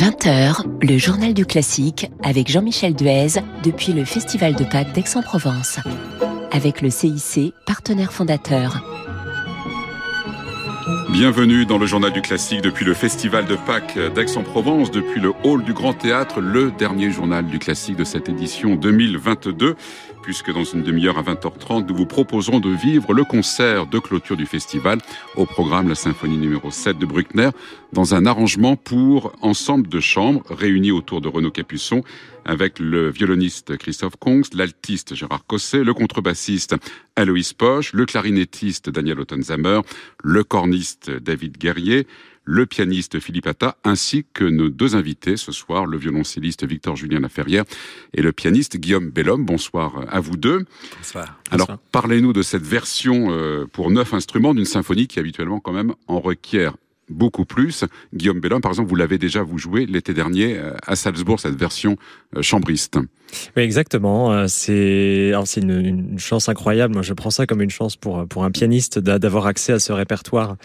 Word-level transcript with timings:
20h, 0.00 0.64
le 0.80 0.96
journal 0.96 1.34
du 1.34 1.44
classique 1.44 2.10
avec 2.22 2.50
Jean-Michel 2.50 2.94
Duez 2.94 3.42
depuis 3.62 3.92
le 3.92 4.06
Festival 4.06 4.54
de 4.54 4.64
Pâques 4.64 4.94
d'Aix-en-Provence. 4.94 5.78
Avec 6.52 6.80
le 6.80 6.88
CIC, 6.88 7.52
partenaire 7.66 8.10
fondateur. 8.10 8.82
Bienvenue 11.10 11.66
dans 11.66 11.76
le 11.76 11.84
journal 11.84 12.12
du 12.12 12.22
classique 12.22 12.62
depuis 12.62 12.86
le 12.86 12.94
Festival 12.94 13.44
de 13.44 13.56
Pâques 13.56 13.98
d'Aix-en-Provence, 14.14 14.90
depuis 14.90 15.20
le 15.20 15.32
hall 15.44 15.64
du 15.64 15.74
Grand 15.74 15.92
Théâtre, 15.92 16.40
le 16.40 16.70
dernier 16.70 17.10
journal 17.10 17.44
du 17.44 17.58
classique 17.58 17.96
de 17.96 18.04
cette 18.04 18.30
édition 18.30 18.76
2022 18.76 19.76
puisque 20.22 20.52
dans 20.52 20.64
une 20.64 20.82
demi-heure 20.82 21.18
à 21.18 21.22
20h30, 21.22 21.86
nous 21.86 21.94
vous 21.94 22.06
proposons 22.06 22.60
de 22.60 22.70
vivre 22.70 23.12
le 23.12 23.24
concert 23.24 23.86
de 23.86 23.98
clôture 23.98 24.36
du 24.36 24.46
festival 24.46 24.98
au 25.36 25.46
programme 25.46 25.88
la 25.88 25.94
symphonie 25.94 26.36
numéro 26.36 26.70
7 26.70 26.98
de 26.98 27.06
Bruckner 27.06 27.50
dans 27.92 28.14
un 28.14 28.26
arrangement 28.26 28.76
pour 28.76 29.32
ensemble 29.40 29.88
de 29.88 30.00
chambres 30.00 30.42
réunis 30.50 30.92
autour 30.92 31.20
de 31.20 31.28
Renaud 31.28 31.50
Capuçon 31.50 32.02
avec 32.44 32.78
le 32.78 33.10
violoniste 33.10 33.76
Christophe 33.76 34.16
Kongs, 34.18 34.48
l'altiste 34.54 35.14
Gérard 35.14 35.44
Cosset, 35.46 35.84
le 35.84 35.94
contrebassiste 35.94 36.76
Aloïs 37.16 37.52
Poche, 37.52 37.92
le 37.92 38.06
clarinettiste 38.06 38.90
Daniel 38.90 39.20
Ottenzamer, 39.20 39.80
le 40.22 40.44
corniste 40.44 41.10
David 41.10 41.58
Guerrier, 41.58 42.06
le 42.44 42.66
pianiste 42.66 43.20
Philippe 43.20 43.46
Atta, 43.46 43.76
ainsi 43.84 44.24
que 44.32 44.44
nos 44.44 44.68
deux 44.68 44.96
invités 44.96 45.36
ce 45.36 45.52
soir, 45.52 45.86
le 45.86 45.98
violoncelliste 45.98 46.66
Victor 46.66 46.96
Julien 46.96 47.20
Laferrière 47.20 47.64
et 48.14 48.22
le 48.22 48.32
pianiste 48.32 48.76
Guillaume 48.78 49.10
Bellhomme. 49.10 49.44
Bonsoir 49.44 50.04
à 50.08 50.20
vous 50.20 50.36
deux. 50.36 50.64
Bonsoir. 50.96 51.40
Alors, 51.50 51.78
parlez-nous 51.92 52.32
de 52.32 52.42
cette 52.42 52.62
version 52.62 53.28
euh, 53.30 53.66
pour 53.70 53.90
neuf 53.90 54.14
instruments 54.14 54.54
d'une 54.54 54.64
symphonie 54.64 55.06
qui 55.06 55.18
habituellement 55.18 55.60
quand 55.60 55.72
même 55.72 55.94
en 56.06 56.20
requiert 56.20 56.74
beaucoup 57.08 57.44
plus. 57.44 57.84
Guillaume 58.14 58.38
Bellhomme, 58.38 58.60
par 58.60 58.70
exemple, 58.70 58.88
vous 58.88 58.94
l'avez 58.96 59.18
déjà 59.18 59.42
vous 59.42 59.58
joué 59.58 59.84
l'été 59.84 60.14
dernier 60.14 60.56
euh, 60.56 60.74
à 60.86 60.94
Salzbourg, 60.94 61.40
cette 61.40 61.56
version 61.56 61.96
euh, 62.36 62.42
chambriste. 62.42 62.98
Oui, 63.56 63.62
exactement. 63.62 64.48
C'est 64.48 65.32
c'est 65.44 65.60
une, 65.60 65.86
une, 65.86 66.18
chance 66.18 66.48
incroyable. 66.48 66.94
Moi, 66.94 67.02
je 67.02 67.12
prends 67.12 67.30
ça 67.30 67.46
comme 67.46 67.62
une 67.62 67.70
chance 67.70 67.96
pour 67.96 68.26
pour 68.26 68.44
un 68.44 68.50
pianiste 68.50 68.98
d'avoir 68.98 69.46
accès 69.46 69.72
à 69.72 69.78
ce 69.78 69.92
répertoire 69.92 70.56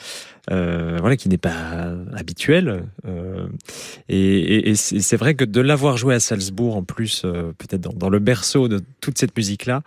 euh, 0.51 0.97
voilà, 0.99 1.17
qui 1.17 1.29
n'est 1.29 1.37
pas 1.37 1.93
habituel. 2.13 2.83
Euh, 3.07 3.47
et, 4.09 4.69
et, 4.69 4.75
c'est 4.75 5.17
vrai 5.17 5.35
que 5.35 5.45
de 5.45 5.61
l'avoir 5.61 5.97
joué 5.97 6.15
à 6.15 6.19
Salzbourg, 6.19 6.75
en 6.75 6.83
plus, 6.83 7.23
euh, 7.25 7.51
peut-être 7.57 7.81
dans, 7.81 7.93
dans, 7.93 8.09
le 8.09 8.19
berceau 8.19 8.67
de 8.67 8.81
toute 9.01 9.17
cette 9.17 9.35
musique-là, 9.35 9.81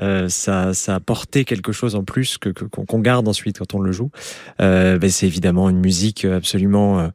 euh, 0.00 0.28
ça, 0.28 0.74
ça 0.74 0.94
a 0.94 1.00
porté 1.00 1.44
quelque 1.44 1.72
chose 1.72 1.94
en 1.94 2.04
plus 2.04 2.38
que 2.38 2.50
qu'on 2.50 2.98
garde 3.00 3.28
ensuite 3.28 3.58
quand 3.58 3.74
on 3.74 3.80
le 3.80 3.92
joue. 3.92 4.10
Euh, 4.60 4.98
ben 4.98 5.10
c'est 5.10 5.26
évidemment 5.26 5.68
une 5.68 5.80
musique 5.80 6.24
absolument 6.24 7.10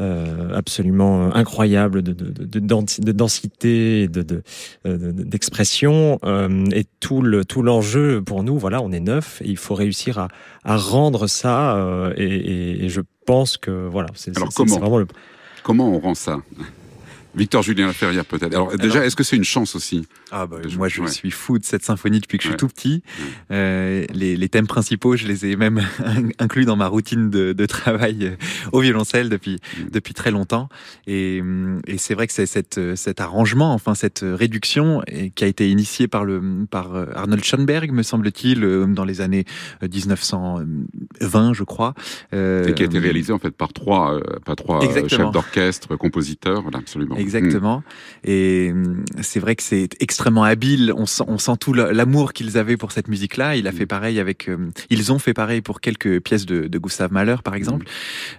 euh, 0.00 0.54
absolument 0.54 1.34
incroyable 1.34 2.02
de, 2.02 2.12
de, 2.12 2.30
de, 2.30 2.58
de 2.58 3.12
densité, 3.12 4.08
de, 4.08 4.42
d'expression 4.84 6.18
euh, 6.24 6.64
et 6.72 6.84
tout 7.00 7.22
le 7.22 7.44
tout 7.44 7.62
l'enjeu 7.62 8.22
pour 8.22 8.42
nous. 8.42 8.58
Voilà, 8.58 8.80
on 8.82 8.92
est 8.92 9.00
neuf 9.00 9.42
et 9.42 9.48
il 9.48 9.56
faut 9.56 9.74
réussir 9.74 10.18
à, 10.18 10.28
à 10.64 10.76
rendre 10.76 11.26
ça. 11.26 11.76
Euh, 11.76 12.12
et, 12.16 12.84
et, 12.84 12.88
je 12.88 13.02
pense 13.26 13.56
que 13.56 13.70
voilà, 13.70 14.08
c'est, 14.14 14.36
vraiment 14.36 14.98
le... 14.98 15.06
comment 15.62 15.92
on 15.94 15.98
rend 15.98 16.14
ça? 16.14 16.40
Victor 17.34 17.62
Julien 17.62 17.92
Ferrière 17.92 18.24
peut-être. 18.24 18.54
Alors, 18.54 18.76
déjà, 18.76 19.04
est-ce 19.04 19.14
que 19.14 19.22
c'est 19.22 19.36
une 19.36 19.44
chance 19.44 19.76
aussi? 19.76 20.06
Ah 20.30 20.46
bah, 20.46 20.58
moi 20.76 20.88
je 20.88 21.06
suis 21.06 21.30
fou 21.30 21.58
de 21.58 21.64
cette 21.64 21.84
symphonie 21.84 22.20
depuis 22.20 22.38
que 22.38 22.44
je 22.44 22.48
suis 22.48 22.56
tout 22.56 22.68
petit. 22.68 23.02
Euh, 23.50 24.04
les, 24.12 24.36
les, 24.36 24.48
thèmes 24.48 24.66
principaux, 24.66 25.16
je 25.16 25.26
les 25.26 25.46
ai 25.46 25.56
même 25.56 25.82
inclus 26.38 26.64
dans 26.64 26.76
ma 26.76 26.86
routine 26.86 27.30
de, 27.30 27.52
de 27.52 27.66
travail 27.66 28.26
euh, 28.26 28.36
au 28.72 28.80
violoncelle 28.80 29.28
depuis 29.28 29.56
mm. 29.56 29.90
depuis 29.90 30.14
très 30.14 30.30
longtemps. 30.30 30.68
Et, 31.06 31.42
et 31.86 31.98
c'est 31.98 32.14
vrai 32.14 32.26
que 32.26 32.32
c'est 32.32 32.46
cette, 32.46 32.96
cet 32.96 33.20
arrangement, 33.20 33.72
enfin 33.72 33.94
cette 33.94 34.24
réduction, 34.24 35.02
et, 35.06 35.30
qui 35.30 35.44
a 35.44 35.46
été 35.46 35.70
initiée 35.70 36.08
par 36.08 36.24
le 36.24 36.40
par 36.70 36.94
euh, 36.94 37.06
Arnold 37.14 37.44
Schoenberg, 37.44 37.92
me 37.92 38.02
semble-t-il, 38.02 38.64
euh, 38.64 38.86
dans 38.86 39.04
les 39.04 39.20
années 39.20 39.44
1920, 39.82 41.52
je 41.52 41.64
crois. 41.64 41.94
Euh, 42.32 42.68
et 42.68 42.74
qui 42.74 42.82
a 42.82 42.86
été 42.86 42.98
réalisé 42.98 43.32
en 43.32 43.38
fait 43.38 43.50
par 43.50 43.72
trois, 43.72 44.20
pas 44.44 44.56
trois 44.56 44.80
chefs 45.08 45.30
d'orchestre, 45.32 45.96
compositeurs, 45.96 46.62
voilà, 46.62 46.78
absolument. 46.78 47.16
Exactement. 47.16 47.78
Mm. 47.78 47.82
Et 48.30 48.72
mm, 48.72 49.04
c'est 49.22 49.40
vrai 49.40 49.56
que 49.56 49.62
c'est 49.62 49.88
extrêmement 50.00 50.19
habile. 50.26 50.92
On 50.96 51.06
sent, 51.06 51.24
on 51.26 51.38
sent 51.38 51.56
tout 51.60 51.72
l'amour 51.72 52.32
qu'ils 52.32 52.58
avaient 52.58 52.76
pour 52.76 52.92
cette 52.92 53.08
musique-là. 53.08 53.56
Il 53.56 53.66
a 53.66 53.72
mm. 53.72 53.74
fait 53.74 53.86
pareil 53.86 54.20
avec. 54.20 54.48
Euh, 54.48 54.70
ils 54.90 55.12
ont 55.12 55.18
fait 55.18 55.34
pareil 55.34 55.60
pour 55.60 55.80
quelques 55.80 56.20
pièces 56.20 56.46
de, 56.46 56.68
de 56.68 56.78
Gustav 56.78 57.12
Mahler, 57.12 57.36
par 57.42 57.54
exemple, 57.54 57.86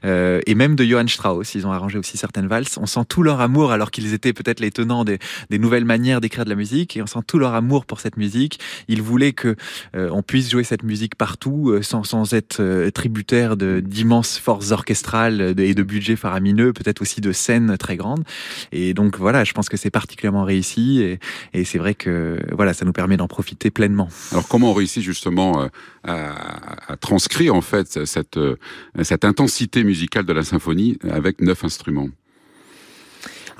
euh, 0.05 0.39
et 0.45 0.55
même 0.55 0.75
de 0.75 0.83
Johann 0.83 1.07
Strauss. 1.07 1.55
Ils 1.55 1.67
ont 1.67 1.71
arrangé 1.71 1.97
aussi 1.97 2.17
certaines 2.17 2.47
valses. 2.47 2.77
On 2.77 2.85
sent 2.85 3.05
tout 3.07 3.23
leur 3.23 3.41
amour, 3.41 3.71
alors 3.71 3.91
qu'ils 3.91 4.13
étaient 4.13 4.33
peut-être 4.33 4.59
les 4.59 4.71
tenants 4.71 5.03
des, 5.03 5.19
des 5.49 5.59
nouvelles 5.59 5.85
manières 5.85 6.21
d'écrire 6.21 6.45
de 6.45 6.49
la 6.49 6.55
musique. 6.55 6.97
Et 6.97 7.01
on 7.01 7.07
sent 7.07 7.19
tout 7.27 7.39
leur 7.39 7.53
amour 7.53 7.85
pour 7.85 7.99
cette 7.99 8.17
musique. 8.17 8.59
Ils 8.87 9.01
voulaient 9.01 9.33
que 9.33 9.55
euh, 9.95 10.09
on 10.11 10.21
puisse 10.21 10.49
jouer 10.51 10.63
cette 10.63 10.83
musique 10.83 11.15
partout, 11.15 11.69
euh, 11.69 11.81
sans, 11.81 12.03
sans 12.03 12.33
être 12.33 12.89
tributaire 12.91 13.57
d'immenses 13.57 14.37
forces 14.37 14.71
orchestrales 14.71 15.55
et 15.57 15.73
de 15.73 15.83
budgets 15.83 16.15
faramineux, 16.15 16.73
peut-être 16.73 17.01
aussi 17.01 17.21
de 17.21 17.31
scènes 17.31 17.77
très 17.77 17.95
grandes. 17.95 18.23
Et 18.71 18.93
donc 18.93 19.17
voilà, 19.17 19.43
je 19.43 19.53
pense 19.53 19.69
que 19.69 19.77
c'est 19.77 19.89
particulièrement 19.89 20.43
réussi 20.43 21.01
et, 21.01 21.19
et 21.53 21.65
c'est 21.71 21.77
vrai 21.77 21.95
que 21.95 22.37
voilà, 22.51 22.73
ça 22.73 22.83
nous 22.83 22.91
permet 22.91 23.15
d'en 23.15 23.29
profiter 23.29 23.71
pleinement. 23.71 24.09
Alors 24.31 24.47
comment 24.47 24.71
on 24.71 24.73
réussit 24.73 25.01
justement 25.01 25.61
euh, 25.61 25.67
à, 26.03 26.91
à 26.91 26.97
transcrire 26.97 27.55
en 27.55 27.61
fait 27.61 28.05
cette, 28.05 28.35
euh, 28.35 28.57
cette 29.03 29.23
intensité 29.23 29.85
musicale 29.85 30.25
de 30.25 30.33
la 30.33 30.43
symphonie 30.43 30.97
avec 31.09 31.39
neuf 31.41 31.63
instruments? 31.63 32.09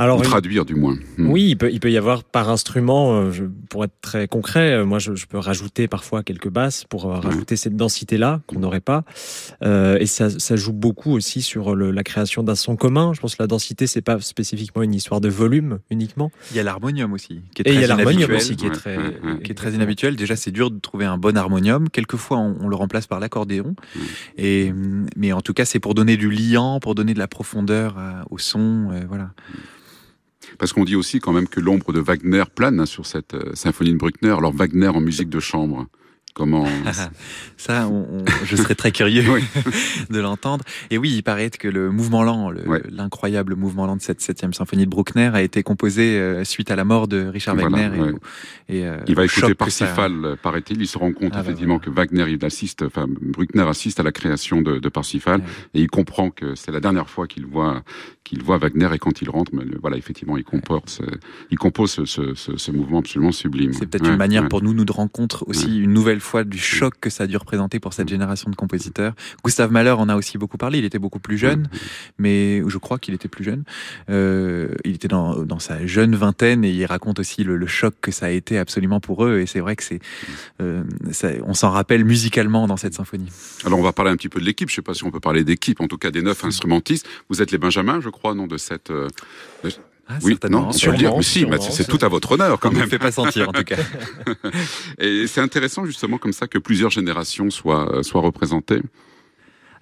Alors, 0.02 0.20
Ou 0.20 0.24
traduire 0.24 0.66
du 0.66 0.74
moins. 0.74 0.98
Hmm. 1.18 1.30
Oui, 1.30 1.50
il 1.50 1.56
peut, 1.56 1.72
il 1.72 1.80
peut 1.80 1.92
y 1.92 1.98
avoir 1.98 2.24
par 2.24 2.50
instrument, 2.50 3.14
euh, 3.14 3.32
je, 3.32 3.44
pour 3.70 3.84
être 3.84 3.94
très 4.02 4.28
concret, 4.28 4.72
euh, 4.72 4.84
moi 4.84 4.98
je, 4.98 5.14
je, 5.14 5.28
peux 5.28 5.38
rajouter 5.38 5.88
parfois 5.88 6.24
quelques 6.24 6.50
basses 6.50 6.86
pour 6.86 7.06
euh, 7.06 7.20
rajouter 7.20 7.56
cette 7.56 7.76
densité-là 7.76 8.42
qu'on 8.48 8.60
n'aurait 8.60 8.80
pas. 8.80 9.04
Euh, 9.64 10.00
et 10.00 10.08
ça, 10.08 10.32
ça, 10.32 10.56
joue 10.56 10.74
beaucoup 10.74 11.12
aussi 11.12 11.44
sur 11.44 11.76
le, 11.76 11.92
la 11.92 12.04
création 12.04 12.42
d'un 12.42 12.56
son 12.56 12.76
commun. 12.76 13.14
Je 13.14 13.22
pense 13.22 13.36
que 13.36 13.44
la 13.44 13.48
densité, 13.48 13.86
c'est 13.86 14.02
pas 14.02 14.20
spécifiquement 14.22 14.82
une 14.82 14.96
histoire 14.96 15.22
de 15.22 15.30
volume 15.30 15.78
uniquement. 15.92 16.32
Il 16.50 16.58
y 16.58 16.60
a 16.60 16.64
l'harmonium 16.64 17.14
aussi, 17.14 17.42
qui 17.54 17.62
est 17.62 17.66
très 17.66 17.74
et 17.74 17.76
il 17.76 17.82
y 17.82 17.84
a 17.84 17.88
l'harmonium 17.88 18.32
aussi 18.32 18.56
qui 18.56 18.66
est 18.66 18.72
très, 18.72 18.98
qui 19.44 19.52
est 19.52 19.56
très 19.56 19.74
inhabituel. 19.74 20.16
Déjà, 20.16 20.36
c'est 20.36 20.52
dur 20.52 20.72
de 20.72 20.80
trouver 20.80 21.06
un 21.06 21.20
bon 21.20 21.38
harmonium. 21.38 21.90
Quelquefois, 21.90 22.40
on, 22.40 22.58
on 22.60 22.68
le 22.70 22.76
remplace 22.76 23.06
par 23.06 23.20
l'accordéon. 23.20 23.76
Et, 24.36 24.74
mais 25.16 25.32
en 25.32 25.42
tout 25.42 25.54
cas, 25.54 25.66
c'est 25.66 25.80
pour 25.80 25.94
donner 25.94 26.18
du 26.18 26.32
liant, 26.32 26.80
pour 26.80 26.96
donner 26.96 27.14
de 27.14 27.20
la 27.20 27.28
profondeur 27.28 27.98
au 28.32 28.40
son. 28.40 28.90
voilà. 29.08 29.30
Parce 30.58 30.74
qu'on 30.74 30.84
dit 30.84 30.96
aussi 30.96 31.20
quand 31.20 31.34
même 31.34 31.48
que 31.48 31.60
l'ombre 31.60 31.94
de 31.94 32.00
Wagner 32.00 32.44
plane 32.54 32.80
hein, 32.80 32.86
sur 32.86 33.06
cette 33.06 33.34
euh, 33.34 33.54
symphonie 33.54 33.92
de 33.92 33.98
Bruckner. 33.98 34.32
Alors 34.32 34.54
Wagner 34.54 34.88
en 34.88 35.02
musique 35.02 35.30
de 35.30 35.40
chambre. 35.40 35.88
Comment 36.34 36.66
ça 37.58 37.88
on, 37.88 38.24
Je 38.46 38.56
serais 38.56 38.76
très 38.76 38.92
curieux 38.92 39.24
de 40.10 40.20
l'entendre. 40.20 40.64
Et 40.90 40.98
oui, 40.98 41.12
il 41.14 41.24
paraît 41.24 41.50
que 41.50 41.68
le 41.68 41.92
mouvement 41.92 42.24
lent, 42.24 42.52
l'incroyable 42.90 43.56
mouvement 43.56 43.86
lent 43.86 43.98
de 43.98 44.02
cette 44.02 44.22
septième 44.22 44.54
symphonie 44.54 44.86
de 44.86 44.90
Bruckner, 44.90 45.32
a 45.34 45.42
été 45.42 45.64
composé 45.64 46.18
euh, 46.18 46.44
suite 46.44 46.72
à 46.72 46.76
la 46.76 46.86
mort 46.86 47.08
de 47.08 47.28
Richard 47.28 47.56
Wagner. 47.56 47.90
et, 48.70 48.78
et, 48.78 48.88
euh, 48.88 48.98
il 49.08 49.16
va 49.16 49.26
écouter 49.26 49.54
Parsifal, 49.54 50.38
paraît-il. 50.42 50.82
Il 50.82 50.88
se 50.88 50.98
rend 50.98 51.12
compte 51.12 51.32
ah, 51.34 51.38
bah, 51.38 51.42
effectivement 51.42 51.80
que 51.80 51.90
Wagner, 51.90 52.26
il 52.30 52.44
assiste, 52.46 52.84
enfin 52.84 53.08
Bruckner 53.08 53.68
assiste 53.68 54.00
à 54.00 54.04
la 54.04 54.12
création 54.12 54.62
de, 54.62 54.80
de 54.80 54.90
Parsifal, 54.90 55.42
et 55.74 55.82
il 55.82 55.90
comprend 55.90 56.32
que 56.32 56.56
c'est 56.56 56.72
la 56.72 56.80
dernière 56.80 57.10
fois 57.10 57.28
qu'il 57.28 57.46
voit 57.46 57.84
qu'il 58.24 58.44
voit 58.44 58.58
Wagner 58.58 58.88
et 58.94 59.00
quand 59.00 59.22
il 59.22 59.30
rentre, 59.30 59.52
mais 59.54 59.66
voilà, 59.82 59.98
effectivement, 59.98 60.38
il 60.38 60.44
compose, 60.44 61.02
il 61.50 61.58
compose 61.58 61.92
ce, 62.06 62.06
ce, 62.06 62.56
ce, 62.56 62.72
mouvement 62.72 63.00
absolument 63.00 63.32
sublime. 63.32 63.74
C'est 63.74 63.88
peut-être 63.88 64.10
une 64.10 64.16
manière 64.16 64.48
pour 64.48 64.62
nous, 64.62 64.74
nous 64.74 64.86
de 64.86 64.92
rencontre 64.92 65.44
aussi 65.48 65.80
une 65.80 65.92
nouvelle 65.92 66.21
fois 66.22 66.44
du 66.44 66.58
choc 66.58 66.94
que 67.02 67.10
ça 67.10 67.26
a 67.26 67.28
dû 67.28 67.38
représenter 67.38 67.80
pour 67.80 67.94
cette 67.94 68.10
génération 68.10 68.50
de 68.50 68.56
compositeurs. 68.56 69.14
Gustave 69.44 69.72
Mahler 69.72 69.92
en 69.92 70.10
a 70.10 70.16
aussi 70.16 70.38
beaucoup 70.38 70.58
parlé. 70.58 70.80
Il 70.80 70.86
était 70.86 71.00
beaucoup 71.00 71.20
plus 71.20 71.38
jeune, 71.38 71.68
mais 72.18 72.64
je 72.68 72.78
crois 72.78 73.00
qu'il 73.00 73.14
était 73.14 73.28
plus 73.28 73.44
jeune. 73.44 73.64
Euh, 74.10 74.74
il 74.86 74.96
était 74.96 75.08
dans, 75.08 75.44
dans 75.44 75.60
sa 75.60 75.86
jeune 75.86 76.16
vingtaine 76.16 76.64
et 76.64 76.72
il 76.72 76.86
raconte 76.86 77.20
aussi 77.20 77.44
le, 77.44 77.58
le 77.58 77.68
choc 77.68 77.96
que 78.02 78.12
ça 78.12 78.28
a 78.28 78.30
été 78.30 78.58
absolument 78.58 79.00
pour 79.00 79.26
eux. 79.26 79.40
Et 79.40 79.46
c'est 79.46 79.60
vrai 79.60 79.76
que 79.76 79.84
c'est, 79.84 80.00
euh, 80.62 80.84
on 81.46 81.54
s'en 81.54 81.72
rappelle 81.72 82.06
musicalement 82.06 82.68
dans 82.68 82.78
cette 82.78 82.94
symphonie. 82.94 83.30
Alors 83.66 83.80
on 83.80 83.84
va 83.84 83.94
parler 83.94 84.12
un 84.12 84.16
petit 84.16 84.30
peu 84.30 84.40
de 84.40 84.46
l'équipe. 84.46 84.70
Je 84.70 84.76
sais 84.76 84.82
pas 84.82 84.94
si 84.94 85.04
on 85.04 85.12
peut 85.12 85.20
parler 85.20 85.44
d'équipe, 85.44 85.82
en 85.82 85.88
tout 85.88 85.98
cas 85.98 86.12
des 86.12 86.22
neuf 86.22 86.44
instrumentistes. 86.44 87.08
Vous 87.30 87.42
êtes 87.42 87.52
les 87.52 87.58
Benjamins, 87.58 88.00
je 88.02 88.10
crois, 88.10 88.36
non, 88.36 88.48
de 88.48 88.58
cette. 88.58 88.92
Euh, 88.92 89.08
ah, 90.12 90.20
oui, 90.24 90.38
non, 90.50 90.72
sur 90.72 90.94
dire, 90.94 91.16
mais 91.16 91.24
si, 91.24 91.46
c'est 91.72 91.88
tout 91.88 92.00
à 92.02 92.08
votre 92.08 92.34
honneur 92.34 92.60
quand 92.60 92.72
même. 92.72 92.82
Ne 92.82 92.88
fait 92.88 93.00
pas 93.00 93.12
sentir 93.12 93.50
en 93.50 93.52
tout 93.52 93.64
cas. 93.64 93.78
Et 95.00 95.28
c'est 95.28 95.42
intéressant 95.42 95.86
justement 95.86 96.18
comme 96.18 96.34
ça 96.34 96.48
que 96.48 96.58
plusieurs 96.58 96.92
générations 96.92 97.50
soient 97.50 98.04
soient 98.04 98.22
représentées. 98.22 98.82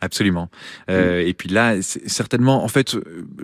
Absolument. 0.01 0.49
Euh, 0.89 1.21
et 1.25 1.33
puis 1.33 1.49
là, 1.49 1.81
certainement, 1.81 2.63
en 2.63 2.67
fait, 2.67 2.95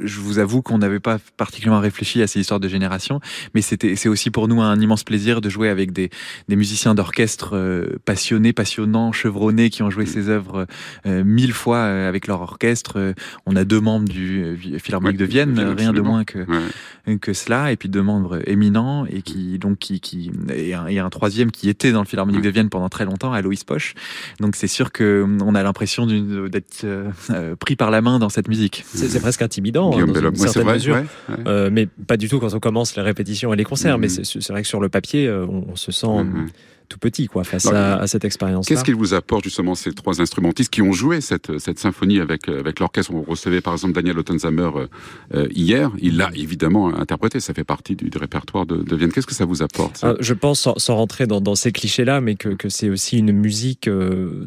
je 0.02 0.20
vous 0.20 0.40
avoue 0.40 0.62
qu'on 0.62 0.78
n'avait 0.78 1.00
pas 1.00 1.18
particulièrement 1.38 1.82
réfléchi 1.82 2.22
à 2.22 2.28
ces 2.28 2.40
histoires 2.40 2.60
de 2.60 2.68
génération, 2.68 3.20
mais 3.54 3.62
c'était, 3.62 3.96
c'est 3.96 4.10
aussi 4.10 4.32
pour 4.32 4.48
nous 4.48 4.62
un 4.62 4.80
immense 4.80 5.04
plaisir 5.04 5.42
de 5.42 5.50
jouer 5.50 5.70
avec 5.70 5.92
des, 5.92 6.10
des 6.48 6.56
musiciens 6.56 6.96
d'orchestre 6.96 7.56
euh, 7.56 7.98
passionnés, 8.06 8.54
passionnants, 8.54 9.12
chevronnés, 9.12 9.70
qui 9.70 9.84
ont 9.84 9.90
joué 9.90 10.06
ces 10.06 10.30
œuvres 10.30 10.66
euh, 11.06 11.24
mille 11.24 11.54
fois 11.54 11.78
euh, 11.78 12.08
avec 12.08 12.28
leur 12.28 12.42
orchestre. 12.42 13.14
On 13.46 13.56
a 13.56 13.66
deux 13.66 13.82
membres 13.82 14.08
du 14.08 14.80
Philharmonique 14.80 15.18
de 15.18 15.26
Vienne, 15.26 15.60
rien 15.60 15.94
de 15.94 16.02
moins 16.02 16.24
que 16.24 16.46
que 17.22 17.34
cela, 17.34 17.72
et 17.72 17.76
puis 17.76 17.88
deux 17.88 18.02
membres 18.02 18.42
éminents 18.50 19.06
et 19.06 19.22
qui 19.22 19.60
donc 19.60 19.78
qui 19.78 20.00
qui 20.00 20.32
et 20.54 20.74
un, 20.74 20.88
et 20.88 20.98
un 21.00 21.10
troisième 21.10 21.52
qui 21.52 21.70
était 21.70 21.92
dans 21.92 22.02
le 22.02 22.08
Philharmonique 22.08 22.42
de 22.42 22.50
Vienne 22.50 22.70
pendant 22.70 22.90
très 22.90 23.06
longtemps, 23.06 23.32
Alois 23.32 23.54
Poche. 23.66 23.94
Donc 24.40 24.56
c'est 24.56 24.68
sûr 24.68 24.92
que 24.92 25.26
on 25.44 25.56
a 25.56 25.64
l'impression 25.64 26.08
d'une 26.08 26.45
d'être 26.50 26.84
euh, 26.84 27.10
euh, 27.30 27.56
pris 27.56 27.76
par 27.76 27.92
la 27.92 28.02
main 28.02 28.20
dans 28.20 28.30
cette 28.30 28.48
musique. 28.48 28.84
C'est 28.88 29.20
presque 29.20 29.42
intimidant 29.42 29.92
hein, 29.98 30.06
dans 30.06 30.30
une 30.30 30.36
certaine 30.36 30.68
mesure, 30.68 31.04
euh, 31.46 31.70
mais 31.72 31.86
pas 31.86 32.18
du 32.18 32.30
tout 32.30 32.40
quand 32.40 32.54
on 32.54 32.60
commence 32.60 32.96
les 32.96 33.02
répétitions 33.02 33.54
et 33.54 33.58
les 33.58 33.64
concerts. 33.64 33.98
Mais 33.98 34.08
mm-hmm. 34.08 34.42
c'est 34.42 34.52
vrai 34.52 34.62
que 34.62 34.68
sur 34.68 34.80
le 34.80 34.90
papier, 34.90 35.30
on, 35.30 35.76
se 35.76 35.92
sent 35.92 36.08
mm-hmm 36.08 36.48
tout 36.88 37.00
petit 37.00 37.28
quoi 37.28 37.44
face 37.44 37.68
à, 37.68 38.06
cette 38.08 38.26
expérience. 38.26 38.68
Qu'est-ce 38.68 38.84
qu'il 38.84 38.96
vous 38.96 39.14
apporte 39.14 39.44
justement 39.44 39.76
ces 39.76 39.92
trois 39.92 40.22
instrumentistes 40.22 40.72
qui 40.72 40.82
ont 40.82 40.92
joué 40.92 41.22
cette, 41.22 41.58
cette 41.60 41.80
symphonie 41.80 42.20
avec, 42.20 42.48
avec 42.48 42.80
l'orchestre? 42.80 43.14
On 43.14 43.22
recevait 43.22 43.62
par 43.62 43.74
exemple 43.74 43.94
Daniel 43.94 44.18
Ottenzamer 44.20 44.70
euh, 44.76 44.88
euh, 45.34 45.48
hier. 45.52 45.92
Il 46.00 46.18
l'a 46.18 46.30
évidemment 46.36 46.94
interprété. 46.94 47.40
Ça 47.40 47.54
fait 47.54 47.64
partie 47.64 47.96
du, 47.96 48.10
répertoire 48.18 48.66
de, 48.66 48.78
de 48.78 48.96
Vienne. 48.96 49.12
Qu'est-ce 49.12 49.28
que 49.28 49.34
ça 49.34 49.46
vous 49.46 49.62
apporte 49.62 50.04
euh, 50.04 50.16
Je 50.20 50.34
pense, 50.34 50.70
sans, 50.78 50.96
rentrer 50.96 51.28
dans, 51.28 51.42
dans 51.42 51.56
ces 51.56 51.72
clichés-là, 51.72 52.22
mais 52.22 52.36
que, 52.36 52.50
que 52.50 52.70
c'est 52.70 52.90
aussi 52.90 53.18
une 53.18 53.32
musique 53.32 53.90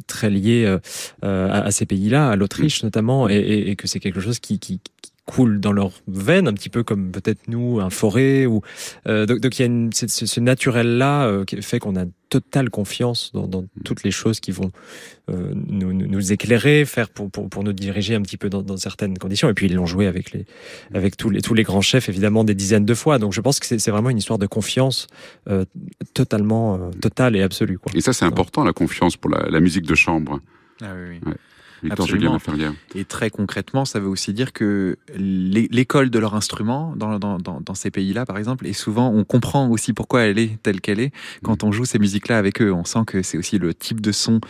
très 0.06 0.30
liée 0.30 0.78
à, 1.22 1.70
ces 1.70 1.86
pays-là, 1.86 2.30
à 2.30 2.36
l'Autriche 2.36 2.82
mm. 2.82 2.86
notamment, 2.86 3.28
et, 3.28 3.36
et, 3.68 3.76
que 3.76 3.86
c'est 3.86 4.00
quelque 4.00 4.20
chose 4.20 4.38
qui, 4.38 4.58
qui, 4.58 4.80
coule 5.28 5.60
dans 5.60 5.72
leurs 5.72 5.92
veines, 6.08 6.48
un 6.48 6.54
petit 6.54 6.70
peu 6.70 6.82
comme 6.82 7.10
peut-être 7.12 7.48
nous, 7.48 7.80
un 7.80 7.90
forêt. 7.90 8.46
Ou 8.46 8.62
euh, 9.06 9.26
donc, 9.26 9.58
il 9.58 9.62
y 9.62 9.64
a 9.64 9.66
une, 9.66 9.92
ce, 9.92 10.40
naturel-là 10.40 11.26
euh, 11.26 11.44
qui 11.44 11.60
fait 11.60 11.78
qu'on 11.78 11.96
a 11.96 12.04
totale 12.28 12.70
confiance 12.70 13.30
dans, 13.32 13.46
dans, 13.46 13.64
toutes 13.84 14.02
les 14.02 14.10
choses 14.10 14.40
qui 14.40 14.52
vont 14.52 14.70
euh, 15.30 15.52
nous, 15.54 15.92
nous, 15.92 16.32
éclairer, 16.32 16.84
faire 16.84 17.10
pour, 17.10 17.30
pour, 17.30 17.48
pour, 17.48 17.64
nous 17.64 17.72
diriger 17.72 18.14
un 18.14 18.22
petit 18.22 18.36
peu 18.36 18.48
dans, 18.48 18.62
dans 18.62 18.76
certaines 18.76 19.18
conditions. 19.18 19.48
Et 19.48 19.54
puis 19.54 19.66
ils 19.66 19.74
l'ont 19.74 19.86
joué 19.86 20.06
avec 20.06 20.32
les 20.32 20.46
avec 20.94 21.16
tous 21.16 21.30
les 21.30 21.40
tous 21.40 21.54
les 21.54 21.62
grands 21.62 21.80
chefs 21.80 22.08
évidemment 22.08 22.44
des 22.44 22.54
dizaines 22.54 22.84
de 22.84 22.94
fois. 22.94 23.18
Donc 23.18 23.32
je 23.32 23.40
pense 23.40 23.60
que 23.60 23.78
c'est 23.78 23.90
vraiment 23.90 24.10
une 24.10 24.18
histoire 24.18 24.38
de 24.38 24.46
confiance 24.46 25.06
euh, 25.48 25.64
totalement 26.14 26.76
euh, 26.76 26.90
totale 27.00 27.36
et 27.36 27.42
absolue. 27.42 27.78
Quoi. 27.78 27.92
Et 27.94 28.00
ça 28.00 28.12
c'est 28.12 28.24
important 28.24 28.64
la 28.64 28.72
confiance 28.72 29.16
pour 29.16 29.30
la, 29.30 29.48
la 29.48 29.60
musique 29.60 29.86
de 29.86 29.94
chambre. 29.94 30.40
Ah 30.82 30.92
oui, 30.94 31.18
oui. 31.22 31.30
Ouais. 31.30 31.36
Absolument. 31.90 32.38
Et 32.94 33.04
très 33.04 33.30
concrètement, 33.30 33.84
ça 33.84 34.00
veut 34.00 34.08
aussi 34.08 34.32
dire 34.32 34.52
que 34.52 34.96
l'école 35.14 36.10
de 36.10 36.18
leur 36.18 36.34
instrument 36.34 36.94
dans, 36.96 37.18
dans, 37.18 37.74
ces 37.74 37.90
pays-là, 37.90 38.26
par 38.26 38.38
exemple, 38.38 38.66
et 38.66 38.72
souvent 38.72 39.10
on 39.10 39.24
comprend 39.24 39.68
aussi 39.68 39.92
pourquoi 39.92 40.22
elle 40.22 40.38
est 40.38 40.60
telle 40.62 40.80
qu'elle 40.80 41.00
est 41.00 41.12
quand 41.42 41.62
on 41.64 41.72
joue 41.72 41.84
ces 41.84 41.98
musiques-là 41.98 42.38
avec 42.38 42.60
eux. 42.60 42.72
On 42.72 42.84
sent 42.84 43.00
que 43.06 43.22
c'est 43.22 43.38
aussi 43.38 43.58
le 43.58 43.74
type 43.74 44.00
de 44.00 44.12
son 44.12 44.40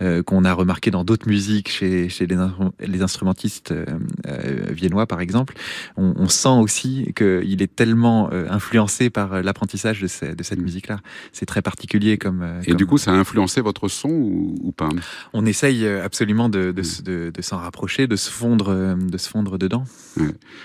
euh, 0.00 0.22
qu'on 0.22 0.44
a 0.44 0.52
remarqué 0.52 0.90
dans 0.90 1.04
d'autres 1.04 1.28
musiques 1.28 1.70
chez, 1.70 2.08
chez 2.08 2.26
les, 2.26 2.36
les 2.80 3.02
instrumentistes 3.02 3.72
euh, 3.72 3.84
euh, 4.26 4.66
viennois, 4.70 5.06
par 5.06 5.20
exemple. 5.20 5.54
On, 5.96 6.14
on 6.16 6.28
sent 6.28 6.48
aussi 6.48 7.12
qu'il 7.14 7.62
est 7.62 7.74
tellement 7.74 8.30
influencé 8.32 9.10
par 9.10 9.42
l'apprentissage 9.42 10.00
de, 10.00 10.06
ces, 10.06 10.34
de, 10.34 10.42
cette 10.42 10.60
musique-là. 10.60 10.98
C'est 11.32 11.46
très 11.46 11.62
particulier 11.62 12.18
comme. 12.18 12.46
Et 12.66 12.74
du 12.74 12.86
coup, 12.86 12.98
ça 12.98 13.12
a 13.12 13.14
influencé 13.14 13.60
votre 13.60 13.88
son 13.88 14.08
ou, 14.08 14.54
ou 14.62 14.72
pas? 14.72 14.88
On 15.32 15.44
essaye 15.46 15.86
absolument 15.86 16.48
de 16.48 16.72
de, 16.72 16.77
s'en 16.82 17.58
rapprocher, 17.58 18.06
de 18.06 18.16
se 18.16 18.30
fondre, 18.30 18.68
euh, 18.70 18.94
de 18.94 19.18
se 19.18 19.28
fondre 19.28 19.58
dedans. 19.58 19.84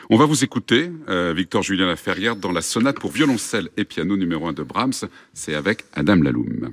On 0.10 0.18
va 0.18 0.25
vous 0.25 0.44
écouter, 0.44 0.92
euh, 1.10 1.33
Victor 1.36 1.63
Julien 1.63 1.88
Laferrière, 1.88 2.36
dans 2.36 2.51
la 2.51 2.62
sonate 2.62 3.00
pour 3.00 3.12
violoncelle 3.12 3.69
et 3.77 3.86
piano 3.86 4.18
numéro 4.18 4.48
1 4.48 4.54
de 4.54 4.63
Brahms. 4.63 5.07
C'est 5.33 5.56
avec 5.56 5.86
Adam 5.94 6.15
Laloum. 6.15 6.71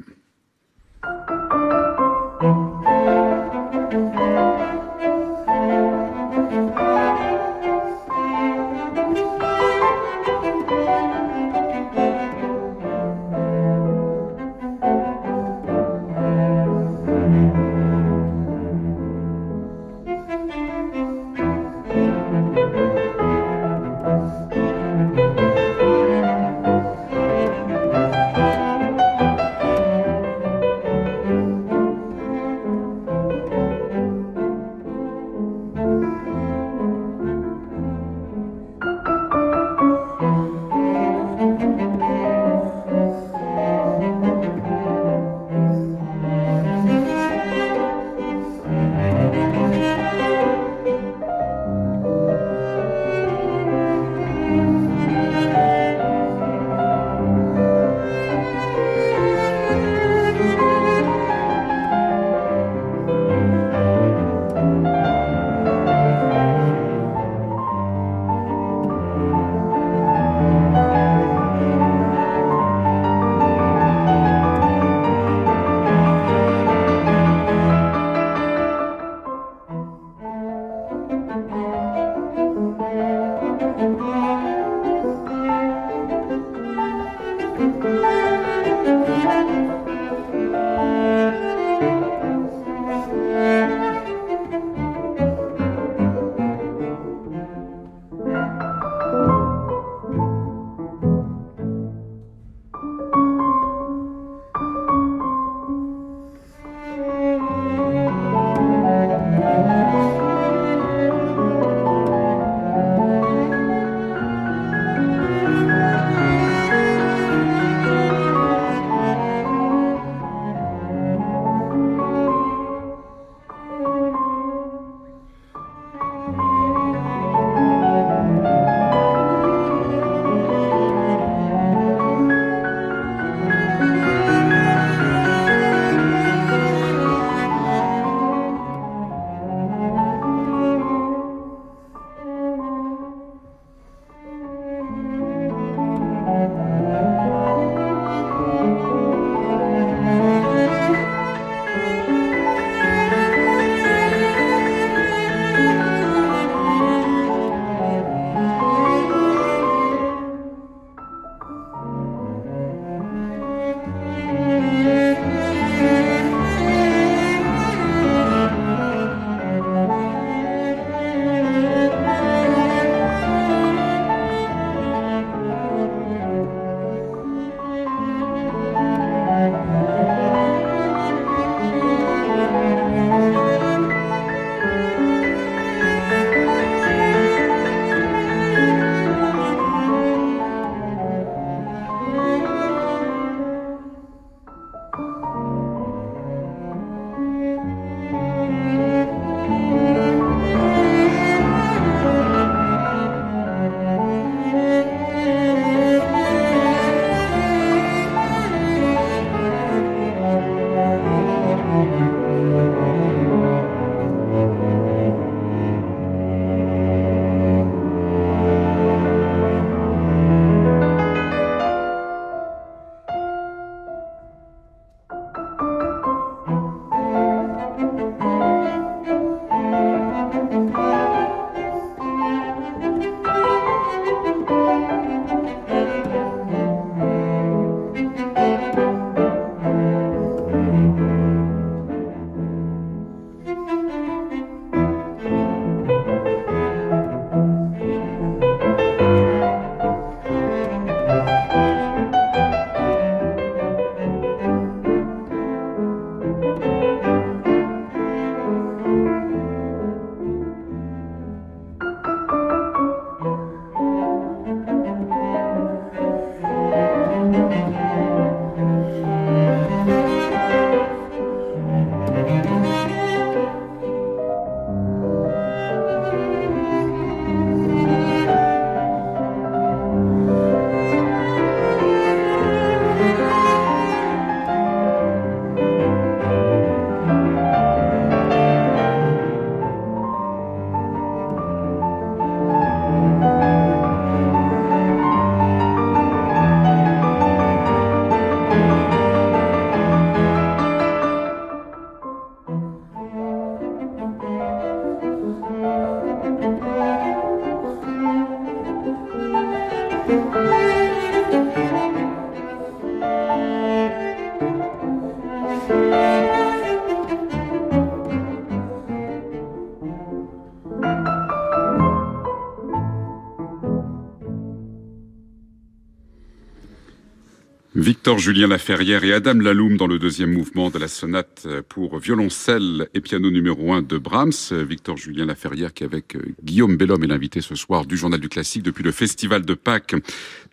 Victor 328.10 328.24
Julien 328.24 328.48
Laferrière 328.48 329.04
et 329.04 329.12
Adam 329.12 329.34
Laloum 329.34 329.76
dans 329.76 329.86
le 329.86 330.00
deuxième 330.00 330.32
mouvement 330.32 330.68
de 330.68 330.80
la 330.80 330.88
sonate 330.88 331.46
pour 331.68 332.00
violoncelle 332.00 332.88
et 332.92 333.00
piano 333.00 333.30
numéro 333.30 333.72
1 333.72 333.82
de 333.82 333.98
Brahms. 333.98 334.32
Victor 334.50 334.96
Julien 334.96 335.26
Laferrière 335.26 335.72
qui 335.72 335.84
avec 335.84 336.16
euh, 336.16 336.34
Guillaume 336.42 336.76
Bellhomme 336.76 337.04
est 337.04 337.06
l'invité 337.06 337.40
ce 337.40 337.54
soir 337.54 337.86
du 337.86 337.96
Journal 337.96 338.18
du 338.18 338.28
Classique 338.28 338.64
depuis 338.64 338.82
le 338.82 338.90
Festival 338.90 339.44
de 339.44 339.54
Pâques 339.54 339.94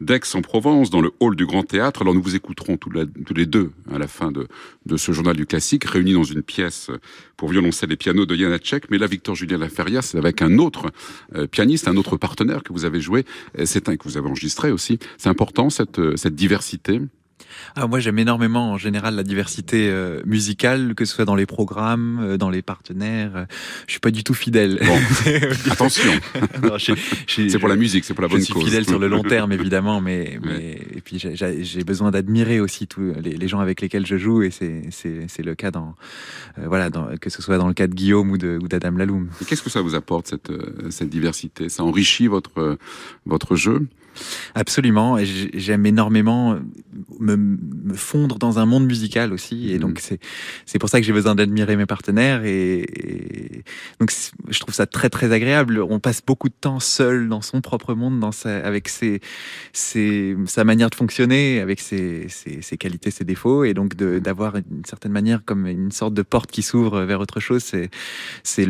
d'Aix-en-Provence 0.02 0.92
dans 0.92 1.02
le 1.02 1.10
hall 1.20 1.36
du 1.36 1.48
Grand 1.48 1.64
Théâtre. 1.64 2.04
Alors 2.04 2.14
nous 2.14 2.22
vous 2.22 2.36
écouterons 2.36 2.78
tous, 2.78 2.92
les 2.92 3.48
deux 3.48 3.72
à 3.92 3.98
la 3.98 4.08
fin 4.08 4.32
de, 4.32 4.48
ce 4.96 5.12
Journal 5.12 5.36
du 5.36 5.48
Classique 5.48 5.86
réunis 5.86 6.14
dans 6.14 6.24
une 6.24 6.44
pièce 6.44 6.92
pour 7.38 7.50
violoncelle 7.50 7.92
et 7.92 7.98
piano 7.98 8.28
de 8.28 8.36
Janacek. 8.36 8.92
Mais 8.92 9.00
là, 9.00 9.08
Victor 9.08 9.34
Julien 9.34 9.58
Laferrière, 9.58 10.04
c'est 10.04 10.20
avec 10.20 10.44
un 10.44 10.60
autre 10.60 10.92
euh, 11.34 11.48
pianiste, 11.48 11.88
un 11.88 11.98
autre 11.98 12.18
partenaire 12.18 12.62
que 12.62 12.72
vous 12.72 12.86
avez 12.86 13.02
joué. 13.02 13.26
C'est 13.66 13.90
un 13.90 13.98
que 13.98 14.04
vous 14.04 14.18
avez 14.18 14.28
enregistré 14.28 14.70
aussi. 14.70 15.00
C'est 15.18 15.30
important 15.30 15.72
cette, 15.72 15.98
euh, 15.98 16.16
cette 16.18 16.36
diversité 16.36 17.02
ah, 17.76 17.88
moi, 17.88 18.00
j'aime 18.00 18.20
énormément 18.20 18.72
en 18.72 18.78
général 18.78 19.16
la 19.16 19.24
diversité 19.24 19.90
euh, 19.90 20.22
musicale, 20.26 20.96
que 20.96 21.06
ce 21.06 21.16
soit 21.16 21.26
dans 21.26 21.36
les 21.36 21.46
programmes, 21.46 22.20
euh, 22.22 22.38
dans 22.38 22.50
les 22.50 22.62
partenaires. 22.62 23.46
je 23.86 23.92
suis 23.92 24.00
pas 24.00 24.12
du 24.12 24.24
tout 24.24 24.34
fidèle. 24.34 24.80
Bon, 24.84 25.32
attention. 25.72 26.12
c'est 27.28 27.60
pour 27.60 27.70
la 27.70 27.76
musique, 27.76 28.06
c'est 28.06 28.14
pour 28.14 28.24
la 28.24 28.28
bonne 28.28 28.40
cause. 28.40 28.48
Je 28.48 28.54
suis 28.54 28.66
fidèle 28.66 28.86
sur 28.86 29.00
le 29.00 29.08
long 29.08 29.24
terme, 29.24 29.52
évidemment, 29.58 30.02
mais, 30.02 30.40
mais 30.44 30.82
et 30.96 31.02
puis 31.02 31.20
j'ai 31.20 31.84
besoin 31.84 32.12
d'admirer 32.12 32.60
aussi 32.60 32.88
tous 32.88 33.14
les, 33.22 33.36
les, 33.36 33.48
gens 33.48 33.60
avec 33.60 33.82
lesquels 33.82 34.06
je 34.06 34.18
joue, 34.18 34.44
et 34.44 34.52
c'est 34.52 35.44
le 35.44 35.56
cas 35.56 35.72
dans 35.72 35.96
euh, 36.60 36.66
voilà, 36.68 36.90
dans, 36.90 37.08
que 37.20 37.30
ce 37.30 37.42
soit 37.42 37.58
dans 37.58 37.68
le 37.68 37.74
cas 37.74 37.88
de 37.88 37.94
Guillaume 37.94 38.32
ou 38.32 38.38
d'Adam 38.38 38.94
ou 38.94 38.98
Laloum. 38.98 39.30
Qu'est-ce 39.48 39.62
que 39.62 39.70
ça 39.70 39.82
vous 39.82 39.96
apporte 39.96 40.28
cette 40.28 40.52
cette 40.90 41.10
diversité? 41.10 41.70
Ça 41.70 41.84
enrichit 41.84 42.28
votre 42.28 42.78
votre 43.26 43.56
jeu? 43.56 43.88
Absolument, 44.56 45.18
j'aime 45.54 45.86
énormément 45.86 46.60
me, 47.20 47.36
me, 47.36 47.94
fondre 47.94 48.38
dans 48.38 48.60
un 48.60 48.66
monde 48.66 48.86
musical 48.86 49.34
aussi, 49.34 49.72
et 49.72 49.76
mhm. 49.76 49.80
donc 49.80 50.00
c'est 50.00 50.20
c'est 50.66 50.80
pour 50.80 50.90
ça 50.90 51.00
que 51.00 51.06
j'ai 51.06 51.14
besoin 51.14 51.36
d'admirer 51.36 51.76
mes 51.76 51.86
partenaires, 51.86 52.44
et, 52.46 53.64
donc 54.00 54.12
je 54.50 54.60
trouve 54.60 54.74
ça 54.74 54.86
très 54.86 55.10
très 55.10 55.32
agréable. 55.32 55.82
On 55.82 56.00
passe 56.00 56.22
beaucoup 56.26 56.50
de 56.50 56.56
temps 56.60 56.80
seul 56.80 57.30
dans 57.30 57.42
son 57.42 57.62
propre 57.62 57.94
monde, 57.94 58.20
dans 58.20 58.32
sa, 58.32 58.58
avec 58.66 58.90
ses, 58.90 59.22
ses, 59.74 60.36
sa 60.46 60.64
manière 60.64 60.90
de 60.90 60.96
fonctionner, 60.96 61.60
avec 61.60 61.80
ses, 61.80 62.28
ses, 62.30 62.62
ses 62.62 62.78
qualités, 62.78 63.12
ses 63.12 63.24
défauts, 63.24 63.64
et 63.64 63.74
donc 63.74 63.96
d'avoir 63.96 64.56
une 64.56 64.86
certaine 64.86 65.12
manière 65.12 65.44
comme 65.46 65.68
une 65.68 65.92
sorte 65.92 66.14
de 66.14 66.22
porte 66.22 66.52
qui 66.52 66.62
s'ouvre 66.62 67.02
vers 67.02 67.20
autre 67.20 67.40
chose, 67.40 67.64
c'est 68.44 68.68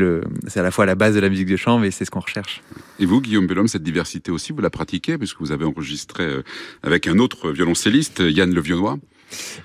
à 0.56 0.62
la 0.62 0.72
fois 0.72 0.86
la 0.86 0.96
base 0.96 1.16
de 1.16 1.20
la 1.20 1.30
musique 1.30 1.48
de 1.48 1.58
chambre, 1.58 1.86
et 1.86 1.92
c'est 1.92 2.06
ce 2.06 2.12
qu'on 2.12 2.20
recherche. 2.20 2.62
Et 3.00 3.06
vous, 3.06 3.22
Guillaume 3.22 3.48
Bellhomme, 3.48 3.68
cette 3.68 3.84
diversité 3.84 4.32
aussi, 4.32 4.51
vous 4.51 4.62
la 4.62 4.70
pratiquez, 4.70 5.18
vous 5.39 5.51
avez 5.51 5.65
enregistré 5.65 6.24
euh, 6.24 6.44
avec 6.84 7.08
un 7.08 7.20
autre 7.20 7.51
violoncelliste, 7.51 8.20
Yann 8.20 8.53
Levionnois. 8.53 8.98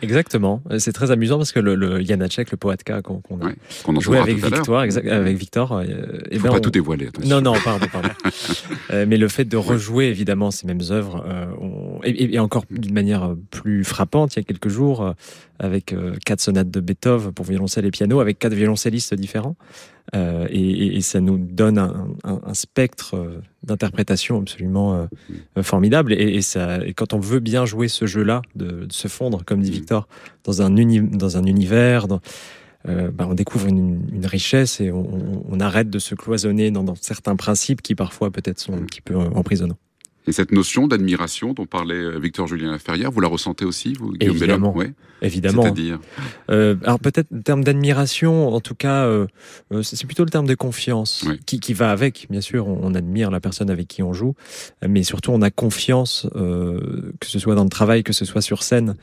Exactement. 0.02 0.62
C'est 0.78 0.92
très 0.92 1.10
amusant 1.10 1.38
parce 1.38 1.52
que 1.52 1.60
le, 1.60 1.74
le 1.74 2.00
Janacek, 2.04 2.50
le 2.50 2.56
poetka 2.56 3.00
qu'on 3.02 3.40
a 3.40 4.00
joué 4.00 4.18
avec 4.18 4.36
Victor, 4.36 4.78
avec 4.80 5.36
Victor, 5.36 5.72
euh, 5.72 5.84
et 6.30 6.38
Faut 6.38 6.44
ben 6.44 6.54
pas 6.54 6.60
tout 6.60 6.70
dévoiler. 6.70 7.10
Non, 7.24 7.40
non, 7.40 7.54
pardon, 7.62 7.86
pardon. 7.90 8.08
euh, 8.90 9.06
mais 9.08 9.16
le 9.16 9.28
fait 9.28 9.44
de 9.44 9.56
rejouer 9.56 10.06
évidemment 10.06 10.50
ces 10.50 10.66
mêmes 10.66 10.82
œuvres, 10.90 11.24
euh, 11.28 11.46
on... 11.60 12.00
et, 12.02 12.34
et, 12.34 12.38
encore 12.40 12.64
d'une 12.70 12.92
manière 12.92 13.36
plus 13.50 13.84
frappante, 13.84 14.34
il 14.34 14.40
y 14.40 14.42
a 14.42 14.44
quelques 14.44 14.68
jours, 14.68 15.02
euh, 15.02 15.12
avec 15.62 15.92
euh, 15.92 16.14
quatre 16.26 16.40
sonates 16.40 16.70
de 16.70 16.80
Beethoven 16.80 17.32
pour 17.32 17.46
violoncelle 17.46 17.86
et 17.86 17.90
piano, 17.90 18.20
avec 18.20 18.38
quatre 18.38 18.54
violoncellistes 18.54 19.14
différents. 19.14 19.56
Euh, 20.14 20.46
et, 20.50 20.96
et, 20.96 21.00
ça 21.00 21.20
nous 21.20 21.38
donne 21.38 21.78
un, 21.78 22.08
un, 22.24 22.40
un 22.44 22.54
spectre 22.54 23.14
euh, 23.16 23.40
d'interprétation 23.62 24.40
absolument 24.40 25.08
euh, 25.56 25.62
formidable. 25.62 26.12
Et, 26.12 26.34
et, 26.34 26.42
ça, 26.42 26.84
et 26.84 26.92
quand 26.92 27.12
on 27.14 27.20
veut 27.20 27.40
bien 27.40 27.64
jouer 27.64 27.88
ce 27.88 28.06
jeu-là, 28.06 28.42
de, 28.54 28.84
de, 28.86 28.92
se 28.92 29.08
fondre, 29.08 29.44
comme 29.44 29.60
dit 29.60 29.70
mm. 29.70 29.74
Victor, 29.74 30.08
dans 30.44 30.60
un, 30.60 30.76
uni, 30.76 31.00
dans 31.00 31.36
un 31.36 31.44
univers, 31.44 32.08
dans, 32.08 32.20
euh, 32.88 33.10
bah, 33.12 33.26
on 33.28 33.34
découvre 33.34 33.68
une, 33.68 34.08
une 34.12 34.26
richesse 34.26 34.80
et 34.80 34.90
on, 34.90 35.44
on, 35.48 35.60
arrête 35.60 35.88
de 35.88 35.98
se 35.98 36.14
cloisonner 36.14 36.70
dans, 36.70 36.82
dans 36.82 36.96
certains 36.96 37.36
principes 37.36 37.80
qui 37.80 37.94
parfois 37.94 38.30
peut-être 38.30 38.58
sont 38.58 38.74
un 38.74 38.82
petit 38.82 39.00
peu 39.00 39.16
emprisonnants. 39.16 39.78
Et 40.26 40.32
cette 40.32 40.52
notion 40.52 40.86
d'admiration 40.86 41.52
dont 41.52 41.66
parlait 41.66 41.94
euh, 41.94 42.18
Victor 42.18 42.46
Julien 42.46 42.70
Laferrière, 42.70 43.10
vous 43.10 43.20
la 43.20 43.28
ressentez 43.28 43.64
aussi, 43.64 43.94
vous, 43.94 44.12
Guillaume 44.12 44.36
Évidemment. 44.36 44.76
Ouais. 44.76 44.92
Évidemment. 45.22 45.62
C'est-à-dire? 45.62 46.00
Euh, 46.50 46.74
Alors 46.84 46.98
peut-être 46.98 47.28
le 47.30 47.42
terme 47.42 47.64
d'admiration, 47.64 48.48
en 48.48 48.60
tout 48.60 48.74
cas, 48.74 49.04
euh, 49.04 49.26
euh, 49.72 49.82
c'est 49.82 50.04
plutôt 50.04 50.24
le 50.24 50.30
terme 50.30 50.46
de 50.46 50.54
confiance 50.54 51.24
qui, 51.46 51.60
qui, 51.60 51.72
va 51.72 51.90
avec. 51.90 52.26
Bien 52.28 52.40
sûr, 52.40 52.66
on, 52.66 52.94
admire 52.94 53.30
la 53.30 53.40
personne 53.40 53.70
avec 53.70 53.88
qui 53.88 54.02
on 54.02 54.12
joue, 54.12 54.34
mais 54.86 55.02
surtout 55.04 55.30
on 55.30 55.40
a 55.40 55.50
confiance, 55.50 56.26
euh, 56.34 57.12
que 57.20 57.26
ce 57.26 57.38
soit 57.38 57.54
dans 57.54 57.64
le 57.64 57.70
travail, 57.70 58.02
que 58.02 58.12
ce 58.12 58.24
soit 58.24 58.42
sur 58.42 58.62
scène. 58.62 58.96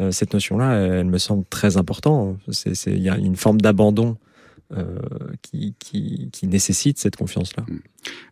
Euh, 0.00 0.10
cette 0.10 0.32
notion-là, 0.32 0.74
elle 0.74 1.06
me 1.06 1.18
semble 1.18 1.44
très 1.48 1.76
importante. 1.76 2.38
Il 2.86 2.98
y 2.98 3.08
a 3.08 3.16
une 3.16 3.36
forme 3.36 3.60
d'abandon 3.60 4.16
euh, 4.76 4.98
qui, 5.42 5.74
qui, 5.78 6.28
qui, 6.32 6.48
nécessite 6.48 6.98
cette 6.98 7.14
confiance-là. 7.14 7.64
Mm. 7.68 7.78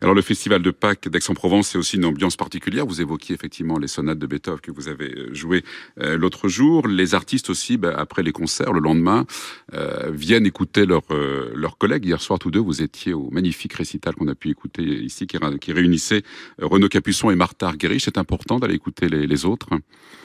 Alors 0.01 0.15
le 0.15 0.21
festival 0.21 0.61
de 0.61 0.71
Pâques 0.71 1.07
d'Aix-en-Provence, 1.09 1.69
c'est 1.69 1.77
aussi 1.77 1.97
une 1.97 2.05
ambiance 2.05 2.35
particulière. 2.35 2.85
Vous 2.85 3.01
évoquiez 3.01 3.35
effectivement 3.35 3.77
les 3.79 3.87
sonates 3.87 4.19
de 4.19 4.27
Beethoven 4.27 4.59
que 4.59 4.71
vous 4.71 4.87
avez 4.87 5.13
euh, 5.13 5.33
jouées 5.33 5.63
euh, 6.01 6.17
l'autre 6.17 6.47
jour. 6.47 6.87
Les 6.87 7.15
artistes 7.15 7.49
aussi, 7.49 7.77
bah, 7.77 7.93
après 7.97 8.23
les 8.23 8.31
concerts, 8.31 8.73
le 8.73 8.79
lendemain, 8.79 9.25
euh, 9.73 10.11
viennent 10.11 10.45
écouter 10.45 10.85
leurs 10.85 11.11
euh, 11.11 11.51
leurs 11.55 11.77
collègues. 11.77 12.05
Hier 12.05 12.21
soir, 12.21 12.39
tous 12.39 12.51
deux, 12.51 12.59
vous 12.59 12.81
étiez 12.81 13.13
au 13.13 13.29
magnifique 13.31 13.73
récital 13.73 14.15
qu'on 14.15 14.27
a 14.27 14.35
pu 14.35 14.49
écouter 14.49 14.83
ici, 14.83 15.27
qui, 15.27 15.37
qui 15.59 15.73
réunissait 15.73 16.23
Renaud 16.61 16.89
Capuçon 16.89 17.31
et 17.31 17.35
Martha 17.35 17.67
Argerich. 17.67 18.03
C'est 18.03 18.17
important 18.17 18.59
d'aller 18.59 18.75
écouter 18.75 19.09
les, 19.09 19.27
les 19.27 19.45
autres. 19.45 19.69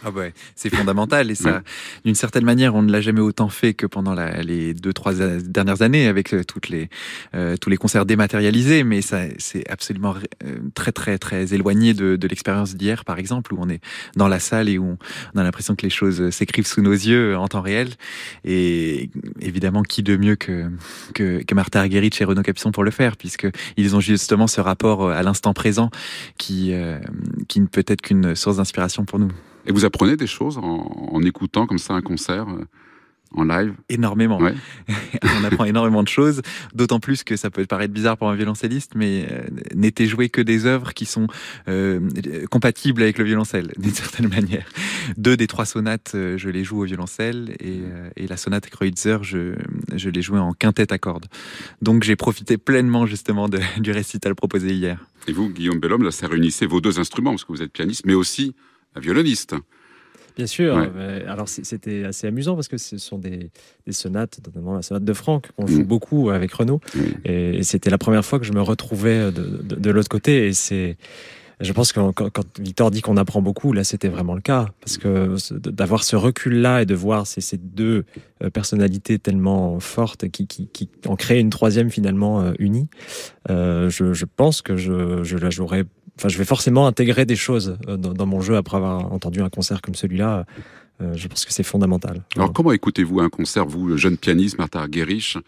Ah 0.05 0.11
ouais, 0.11 0.33
c'est 0.55 0.75
fondamental 0.75 1.31
et 1.31 1.35
ça, 1.35 1.57
ouais. 1.57 1.61
d'une 2.05 2.15
certaine 2.15 2.45
manière, 2.45 2.75
on 2.75 2.83
ne 2.83 2.91
l'a 2.91 3.01
jamais 3.01 3.21
autant 3.21 3.49
fait 3.49 3.75
que 3.75 3.87
pendant 3.87 4.15
la, 4.15 4.43
les 4.43 4.73
deux 4.75 4.93
trois 4.93 5.15
dernières 5.15 5.83
années 5.83 6.07
avec 6.07 6.35
toutes 6.47 6.69
les 6.69 6.89
tous 7.61 7.71
les 7.71 7.77
concerts 7.77 8.07
dématérialisés, 8.07 8.85
mais 8.85 9.03
ça 9.03 9.25
c'est 9.41 9.69
absolument 9.71 10.15
euh, 10.45 10.59
très 10.75 10.93
très 10.93 11.19
très 11.19 11.55
éloigné 11.55 11.95
de, 11.95 12.19
l'expérience 12.29 12.77
d'hier 12.77 13.05
par 13.05 13.19
exemple 13.19 13.55
où 13.55 13.59
on 13.61 13.69
est 13.69 13.81
dans 14.17 14.29
la 14.29 14.39
salle 14.39 14.69
et 14.69 14.79
où 14.79 14.97
on 15.35 15.39
a 15.39 15.43
l'impression 15.43 15.75
que 15.75 15.83
les 15.83 15.91
choses 15.91 16.31
s'écrivent 16.31 16.67
sous 16.67 16.83
nos 16.83 16.93
yeux 16.93 17.37
en 17.37 17.49
temps 17.49 17.61
réel 17.61 17.91
et 18.45 19.11
évidemment 19.41 19.83
qui 19.83 20.03
de 20.03 20.17
mieux 20.17 20.37
que 20.37 20.71
que, 21.15 21.43
que 21.43 21.55
Martha 21.55 21.81
Argerich 21.81 22.21
et 22.21 22.25
Renaud 22.25 22.43
Capuçon 22.43 22.71
pour 22.71 22.85
le 22.85 22.91
faire 22.91 23.17
puisque 23.17 23.49
ils 23.77 23.97
ont 23.97 24.01
justement 24.01 24.47
ce 24.47 24.61
rapport 24.61 25.11
à 25.11 25.23
l'instant 25.23 25.53
présent 25.53 25.91
qui 26.39 26.73
euh, 26.73 26.99
qui 27.49 27.61
ne 27.61 27.67
peut 27.67 27.85
être 27.87 28.03
qu'une 28.03 28.35
source 28.35 28.57
d'inspiration 28.59 29.05
pour 29.05 29.19
nous. 29.19 29.31
Et 29.67 29.73
vous 29.73 29.85
apprenez 29.85 30.17
des 30.17 30.27
choses 30.27 30.59
en, 30.59 31.09
en 31.13 31.23
écoutant 31.23 31.67
comme 31.67 31.79
ça 31.79 31.95
un 31.95 32.03
concert 32.03 32.49
euh, 32.49 32.65
en 33.35 33.45
live 33.45 33.75
Énormément. 33.89 34.39
Ouais. 34.39 34.55
on 35.41 35.45
apprend 35.45 35.65
énormément 35.65 36.03
de 36.03 36.09
choses, 36.09 36.43
d'autant 36.75 37.01
plus 37.01 37.23
que 37.25 37.37
ça 37.37 37.51
peut 37.51 37.65
paraître 37.67 37.93
bizarre 37.93 38.17
pour 38.17 38.29
un 38.29 38.35
violoncelliste, 38.35 38.93
mais 38.95 39.27
euh, 39.31 39.43
n'était 39.75 40.07
joué 40.07 40.29
que 40.29 40.41
des 40.41 40.67
œuvres 40.67 40.95
qui 40.95 41.07
sont 41.07 41.27
euh, 41.69 42.01
compatibles 42.51 43.03
avec 43.03 43.19
le 43.19 43.25
violoncelle, 43.25 43.73
d'une 43.79 43.95
certaine 43.95 44.29
manière. 44.29 44.67
Deux 45.17 45.37
des 45.37 45.47
trois 45.47 45.65
sonates, 45.65 46.13
euh, 46.15 46.37
je 46.39 46.49
les 46.49 46.65
joue 46.65 46.81
au 46.81 46.85
violoncelle, 46.85 47.57
et, 47.61 47.81
et 48.17 48.27
la 48.27 48.37
sonate 48.37 48.69
Kreutzer, 48.69 49.19
je, 49.23 49.55
je 49.95 50.11
l'ai 50.11 50.23
jouée 50.23 50.39
en 50.39 50.53
quintette 50.53 50.93
à 50.93 50.99
cordes. 50.99 51.27
Donc 51.83 52.03
j'ai 52.03 52.17
profité 52.17 52.59
pleinement 52.59 53.07
justement 53.07 53.49
de, 53.49 53.61
du 53.79 53.93
récital 53.93 54.35
proposé 54.35 54.75
hier. 54.75 55.05
Et 55.29 55.33
vous, 55.33 55.49
Guillaume 55.49 55.79
Bellhomme, 55.79 56.03
là, 56.03 56.11
ça 56.11 56.27
réunissait 56.27 56.67
vos 56.67 56.81
deux 56.81 56.99
instruments, 56.99 57.31
parce 57.31 57.45
que 57.45 57.53
vous 57.53 57.63
êtes 57.63 57.73
pianiste, 57.73 58.07
mais 58.07 58.15
aussi 58.15 58.55
un 58.97 59.01
violoniste. 59.01 59.55
Bien 60.37 60.47
sûr. 60.47 60.75
Ouais. 60.77 61.25
Alors 61.27 61.49
c'était 61.49 62.05
assez 62.05 62.27
amusant 62.27 62.55
parce 62.55 62.69
que 62.69 62.79
ce 62.79 62.99
sont 62.99 63.19
des, 63.19 63.51
des 63.87 63.93
sonates, 63.93 64.41
notamment 64.47 64.75
la 64.75 64.83
sonate 64.83 65.05
de 65.05 65.13
Franck, 65.13 65.51
qu'on 65.57 65.67
joue 65.67 65.81
mmh. 65.81 65.85
beaucoup 65.85 66.31
avec 66.31 66.53
Renaud. 66.53 66.81
Mmh. 66.95 67.01
Et, 67.25 67.59
et 67.59 67.63
c'était 67.63 67.91
la 67.91 67.99
première 67.99 68.25
fois 68.25 68.39
que 68.39 68.47
je 68.47 68.53
me 68.53 68.63
retrouvais 68.63 69.31
de, 69.33 69.63
de, 69.63 69.77
de 69.77 69.91
l'autre 69.91 70.09
côté. 70.09 70.47
Et 70.47 70.53
c'est, 70.53 70.97
je 71.61 71.73
pense 71.75 71.93
que 71.93 72.01
quand, 72.13 72.59
Victor 72.59 72.91
dit 72.91 73.03
qu'on 73.03 73.19
apprend 73.19 73.43
beaucoup, 73.43 73.73
là 73.75 73.85
c'était 73.85 74.09
vraiment 74.09 74.35
le 74.35 74.41
cas. 74.41 74.69
Parce 74.81 74.97
que 74.97 75.37
d'avoir 75.69 76.05
ce 76.05 76.17
recul-là 76.17 76.83
et 76.83 76.87
de 76.87 76.95
voir 76.95 77.27
ces, 77.27 77.43
ces 77.43 77.59
deux 77.59 78.05
euh, 78.43 78.49
personnalités 78.49 79.19
tellement 79.19 79.79
fortes 79.79 80.29
qui, 80.29 80.47
qui, 80.47 80.69
qui 80.69 80.89
en 81.07 81.17
créent 81.17 81.41
une 81.41 81.51
troisième 81.51 81.91
finalement 81.91 82.41
euh, 82.41 82.53
unie, 82.59 82.89
euh, 83.51 83.91
je, 83.91 84.15
je 84.15 84.25
pense 84.25 84.63
que 84.63 84.77
je, 84.77 85.23
je 85.23 85.37
la 85.37 85.51
jouerai 85.51 85.85
enfin, 86.21 86.29
je 86.29 86.37
vais 86.37 86.45
forcément 86.45 86.87
intégrer 86.87 87.25
des 87.25 87.37
choses 87.37 87.79
euh, 87.89 87.97
dans, 87.97 88.13
dans, 88.13 88.27
mon 88.27 88.43
jeu 88.43 88.57
après 88.57 88.77
avoir 88.77 89.11
entendu 89.11 89.41
un 89.41 89.49
concert 89.49 89.81
comme 89.81 89.95
celui-là. 89.95 90.45
Euh, 91.01 91.15
je 91.15 91.29
pense 91.29 91.47
que 91.47 91.53
c'est 91.53 91.63
fondamental. 91.63 92.23
Alors, 92.37 92.53
comment 92.53 92.73
écoutez-vous 92.73 93.21
un 93.21 93.31
concert, 93.31 93.65
vous, 93.65 93.97
jeune 93.97 94.19
pianiste, 94.19 94.59
Martha 94.59 94.87
Guérich, 94.87 95.39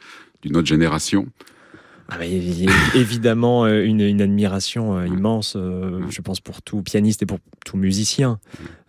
d'une 0.42 0.56
autre 0.56 0.66
génération? 0.66 1.26
Ah 2.08 2.16
bah, 2.18 2.24
évidemment 2.94 3.66
euh, 3.66 3.84
une, 3.84 4.00
une 4.00 4.22
admiration 4.22 5.04
immense, 5.04 5.56
je 5.56 6.20
pense 6.20 6.40
pour 6.40 6.62
tout 6.62 6.82
pianiste 6.82 7.22
et 7.22 7.26
pour 7.26 7.38
tout 7.66 7.76
musicien. 7.76 8.38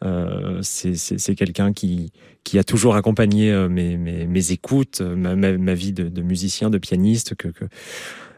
Euh, 0.06 0.60
c'est 0.62 1.36
quelqu'un 1.36 1.74
qui, 1.74 2.12
qui 2.46 2.58
a 2.58 2.64
toujours 2.64 2.96
accompagné 2.96 3.54
mes, 3.70 3.98
mes, 3.98 4.26
mes 4.26 4.52
écoutes, 4.52 5.02
ma, 5.02 5.36
ma, 5.36 5.58
ma 5.58 5.74
vie 5.74 5.92
de, 5.92 6.08
de, 6.08 6.22
musicien, 6.22 6.70
de 6.70 6.78
pianiste, 6.78 7.36
que, 7.36 7.50
que 7.50 7.66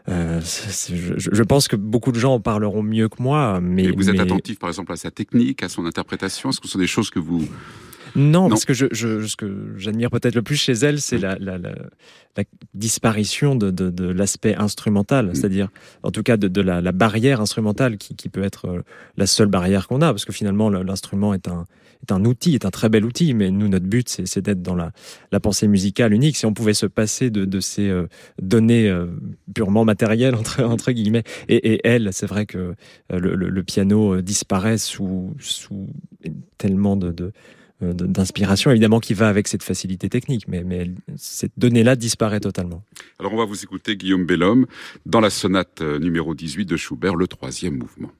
euh, 0.08 0.40
je, 0.40 1.14
je, 1.16 1.42
pense 1.42 1.66
que 1.66 1.76
beaucoup 1.76 2.12
de 2.12 2.18
gens 2.18 2.34
en 2.34 2.40
parleront 2.40 2.82
mieux 2.82 3.08
que 3.08 3.20
moi. 3.20 3.60
Mais 3.60 3.84
Et 3.84 3.90
vous 3.90 4.08
êtes 4.08 4.16
mais... 4.16 4.22
attentif, 4.22 4.58
par 4.58 4.68
exemple, 4.68 4.92
à 4.92 4.96
sa 4.96 5.10
technique, 5.10 5.62
à 5.62 5.68
son 5.68 5.84
interprétation? 5.84 6.50
Est-ce 6.50 6.60
que 6.60 6.68
ce 6.68 6.74
sont 6.74 6.78
des 6.78 6.86
choses 6.86 7.10
que 7.10 7.18
vous 7.18 7.46
Non, 8.14 8.48
parce 8.48 8.64
que 8.64 8.74
je, 8.74 8.86
ce 8.92 9.36
que 9.36 9.74
j'admire 9.76 10.10
peut-être 10.10 10.34
le 10.34 10.42
plus 10.42 10.56
chez 10.56 10.72
elle, 10.72 11.00
c'est 11.00 11.18
la, 11.18 11.36
disparition 12.74 13.54
de, 13.54 14.04
l'aspect 14.10 14.54
instrumental, 14.54 15.26
mm. 15.26 15.34
c'est-à-dire, 15.34 15.68
en 16.02 16.10
tout 16.10 16.22
cas, 16.22 16.36
de, 16.36 16.60
la, 16.60 16.92
barrière 16.92 17.40
instrumentale 17.40 17.98
qui, 17.98 18.14
qui, 18.14 18.28
peut 18.28 18.42
être 18.42 18.68
euh, 18.68 18.82
la 19.16 19.26
seule 19.26 19.48
barrière 19.48 19.88
qu'on 19.88 20.02
a, 20.02 20.12
parce 20.12 20.24
que 20.24 20.32
finalement, 20.32 20.70
l'instrument 20.70 21.34
est 21.34 21.48
un, 21.48 21.66
est 22.02 22.12
un 22.12 22.24
outil, 22.24 22.54
est 22.54 22.64
un 22.64 22.70
très 22.70 22.88
bel 22.88 23.04
outil, 23.04 23.34
mais 23.34 23.50
nous, 23.50 23.68
notre 23.68 23.86
but, 23.86 24.08
c'est 24.08 24.40
d'être 24.40 24.62
dans 24.62 24.74
la, 24.74 24.92
pensée 25.40 25.68
musicale 25.68 26.12
unique. 26.12 26.36
Si 26.36 26.46
on 26.46 26.54
pouvait 26.54 26.74
se 26.74 26.86
passer 26.86 27.30
de, 27.30 27.60
ces 27.60 27.88
euh, 27.88 28.06
données 28.40 28.88
euh, 28.88 29.06
purement 29.54 29.84
matérielles, 29.84 30.34
entre, 30.34 30.62
entre 30.64 30.92
guillemets, 30.92 31.24
et, 31.48 31.80
elle, 31.84 32.10
c'est 32.12 32.26
vrai 32.26 32.46
que 32.46 32.74
le, 33.10 33.62
piano 33.62 34.20
disparaît 34.20 34.78
sous, 34.78 35.34
sous 35.40 35.88
tellement 36.58 36.96
de, 36.96 37.32
d'inspiration, 37.80 38.70
évidemment, 38.70 39.00
qui 39.00 39.14
va 39.14 39.28
avec 39.28 39.48
cette 39.48 39.62
facilité 39.62 40.08
technique, 40.08 40.48
mais, 40.48 40.64
mais 40.64 40.90
cette 41.16 41.52
donnée-là 41.56 41.96
disparaît 41.96 42.40
totalement. 42.40 42.82
Alors, 43.18 43.34
on 43.34 43.36
va 43.36 43.44
vous 43.44 43.62
écouter, 43.62 43.96
Guillaume 43.96 44.24
Bellhomme, 44.24 44.66
dans 45.04 45.20
la 45.20 45.30
sonate 45.30 45.82
numéro 45.82 46.34
18 46.34 46.64
de 46.64 46.76
Schubert, 46.76 47.16
le 47.16 47.26
troisième 47.26 47.76
mouvement. 47.76 48.10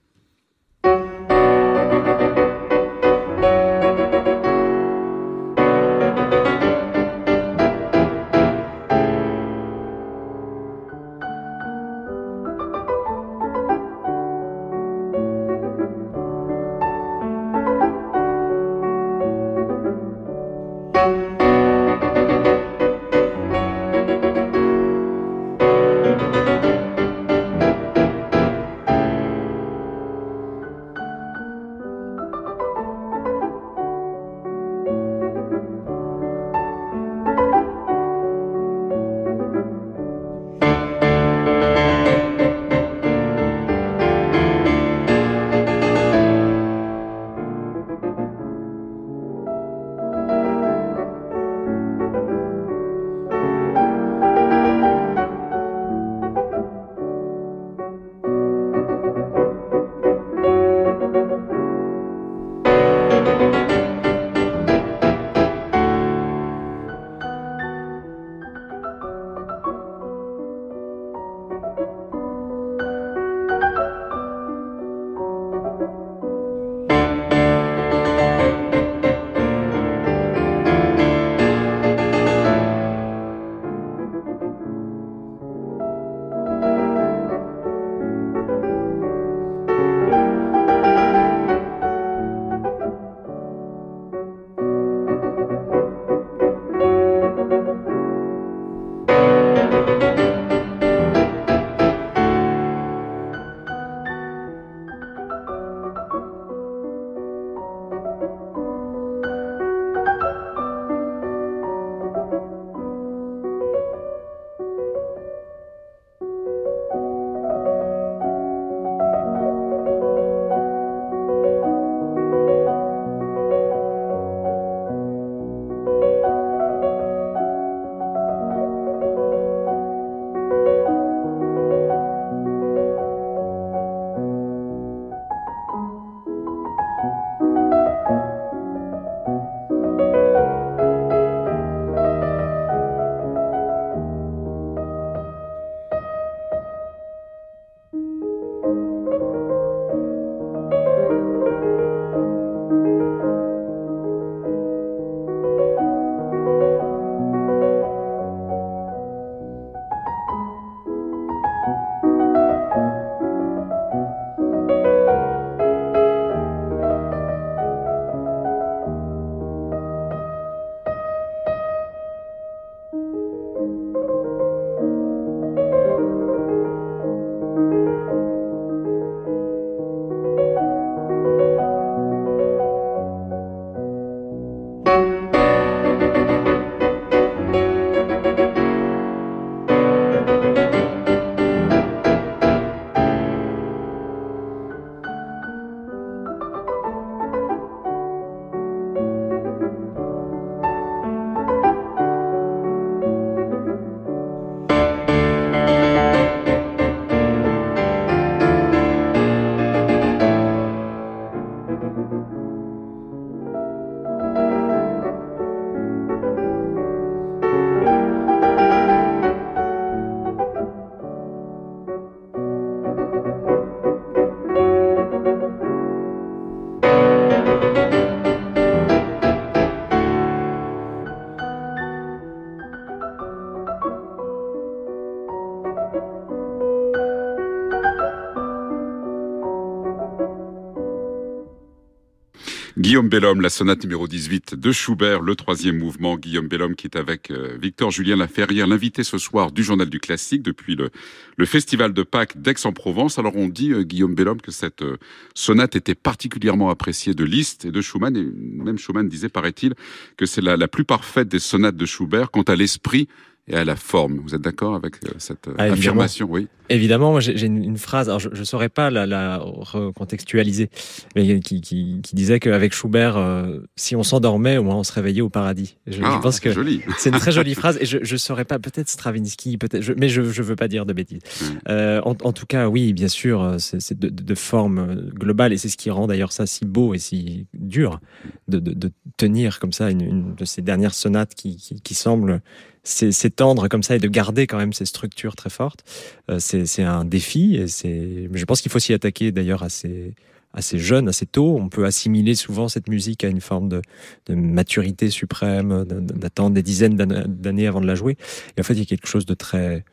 Guillaume 242.96 243.10
Bellhomme, 243.10 243.42
la 243.42 243.50
sonate 243.50 243.82
numéro 243.82 244.08
18 244.08 244.54
de 244.54 244.72
Schubert, 244.72 245.20
le 245.20 245.36
troisième 245.36 245.76
mouvement. 245.76 246.16
Guillaume 246.16 246.48
Bellhomme 246.48 246.74
qui 246.74 246.86
est 246.86 246.96
avec 246.96 247.30
euh, 247.30 247.58
Victor 247.60 247.90
Julien 247.90 248.16
Laferrière, 248.16 248.66
l'invité 248.66 249.04
ce 249.04 249.18
soir 249.18 249.52
du 249.52 249.62
Journal 249.62 249.90
du 249.90 250.00
Classique 250.00 250.40
depuis 250.40 250.76
le, 250.76 251.44
Festival 251.44 251.92
de 251.92 252.02
Pâques 252.02 252.40
d'Aix-en-Provence. 252.40 253.18
Alors 253.18 253.36
on 253.36 253.48
dit, 253.48 253.74
euh, 253.74 253.82
Guillaume 253.82 254.14
Bellhomme, 254.14 254.40
que 254.40 254.50
cette 254.50 254.80
euh, 254.80 254.96
sonate 255.34 255.76
était 255.76 255.94
particulièrement 255.94 256.70
appréciée 256.70 257.12
de 257.12 257.24
Liszt 257.24 257.66
et 257.66 257.70
de 257.70 257.82
Schumann. 257.82 258.16
Et 258.16 258.24
même 258.24 258.78
Schumann 258.78 259.06
disait, 259.10 259.28
paraît-il, 259.28 259.74
que 260.16 260.24
c'est 260.24 260.40
la 260.40 260.66
plus 260.66 260.86
parfaite 260.86 261.28
des 261.28 261.38
sonates 261.38 261.76
de 261.76 261.84
Schubert 261.84 262.30
quant 262.30 262.44
à 262.44 262.56
l'esprit 262.56 263.08
et 263.48 263.54
à 263.54 263.64
la 263.64 263.76
forme. 263.76 264.18
Vous 264.18 264.34
êtes 264.34 264.40
d'accord 264.40 264.74
avec 264.74 264.96
euh, 265.04 265.12
cette 265.18 265.48
euh, 265.48 265.54
ah, 265.58 265.64
affirmation? 265.64 266.26
Oui. 266.28 266.48
Évidemment, 266.68 267.12
moi 267.12 267.20
j'ai 267.20 267.46
une, 267.46 267.62
une, 267.62 267.78
phrase, 267.78 268.08
alors 268.08 268.18
je 268.18 268.28
ne 268.28 268.44
saurais 268.44 268.68
pas 268.68 268.90
la, 268.90 269.06
la 269.06 269.38
recontextualiser, 269.38 270.68
mais 271.14 271.38
qui, 271.38 271.60
qui, 271.60 272.00
qui 272.02 272.16
disait 272.16 272.40
qu'avec 272.40 272.72
Schubert, 272.72 273.16
euh, 273.16 273.60
si 273.76 273.94
on 273.94 274.02
s'endormait, 274.02 274.56
au 274.56 274.64
moins 274.64 274.74
on 274.74 274.82
se 274.82 274.92
réveillait 274.92 275.20
au 275.20 275.28
paradis. 275.28 275.76
Je, 275.86 276.02
ah, 276.02 276.14
je 276.16 276.22
pense 276.22 276.40
que 276.40 276.48
c'est 276.98 277.10
une 277.10 277.18
très 277.20 277.30
jolie 277.30 277.54
phrase 277.54 277.78
et 277.80 277.86
je 277.86 277.98
ne 277.98 278.18
saurais 278.18 278.44
pas, 278.44 278.58
peut-être 278.58 278.88
Stravinsky, 278.88 279.58
peut-être, 279.58 279.94
mais 279.96 280.08
je 280.08 280.22
ne 280.22 280.26
veux 280.26 280.56
pas 280.56 280.66
dire 280.66 280.86
de 280.86 280.92
bêtises. 280.92 281.20
Euh, 281.68 282.00
en, 282.04 282.16
en, 282.20 282.32
tout 282.32 282.46
cas, 282.46 282.68
oui, 282.68 282.92
bien 282.92 283.08
sûr, 283.08 283.56
c'est 283.58 283.96
de, 283.96 284.08
de, 284.08 284.34
forme 284.34 285.10
globale 285.14 285.52
et 285.52 285.58
c'est 285.58 285.68
ce 285.68 285.76
qui 285.76 285.90
rend 285.90 286.08
d'ailleurs 286.08 286.32
ça 286.32 286.46
si 286.46 286.64
beau 286.64 286.94
et 286.94 286.98
si 286.98 287.46
dur 287.54 288.00
de, 288.48 288.58
de 288.58 288.90
tenir 289.16 289.60
comme 289.60 289.72
ça 289.72 289.90
une, 289.90 290.00
une, 290.00 290.34
de 290.34 290.44
ces 290.44 290.62
dernières 290.62 290.94
sonates 290.94 291.34
qui, 291.36 291.56
qui, 291.56 291.80
qui 291.80 291.94
semblent 291.94 292.42
s'étendre 292.86 293.68
comme 293.68 293.82
ça 293.82 293.96
et 293.96 293.98
de 293.98 294.08
garder 294.08 294.46
quand 294.46 294.58
même 294.58 294.72
ces 294.72 294.84
structures 294.84 295.34
très 295.34 295.50
fortes, 295.50 295.84
euh, 296.30 296.38
c'est 296.38 296.82
un 296.82 297.04
défi. 297.04 297.56
Et 297.56 297.68
c'est, 297.68 298.28
je 298.32 298.44
pense 298.44 298.60
qu'il 298.60 298.70
faut 298.70 298.78
s'y 298.78 298.92
attaquer 298.92 299.32
d'ailleurs 299.32 299.62
assez 299.62 300.14
assez 300.54 300.78
jeune, 300.78 301.08
assez 301.08 301.26
tôt. 301.26 301.58
On 301.60 301.68
peut 301.68 301.84
assimiler 301.84 302.34
souvent 302.34 302.68
cette 302.68 302.88
musique 302.88 303.24
à 303.24 303.28
une 303.28 303.42
forme 303.42 303.68
de, 303.68 303.82
de 304.26 304.34
maturité 304.34 305.10
suprême, 305.10 305.84
d'attendre 305.84 306.54
des 306.54 306.62
dizaines 306.62 306.96
d'années 306.96 307.66
avant 307.66 307.82
de 307.82 307.86
la 307.86 307.94
jouer. 307.94 308.16
Et 308.56 308.60
en 308.60 308.64
fait, 308.64 308.72
il 308.72 308.78
y 308.78 308.82
a 308.82 308.86
quelque 308.86 309.06
chose 309.06 309.26
de 309.26 309.34
très, 309.34 309.84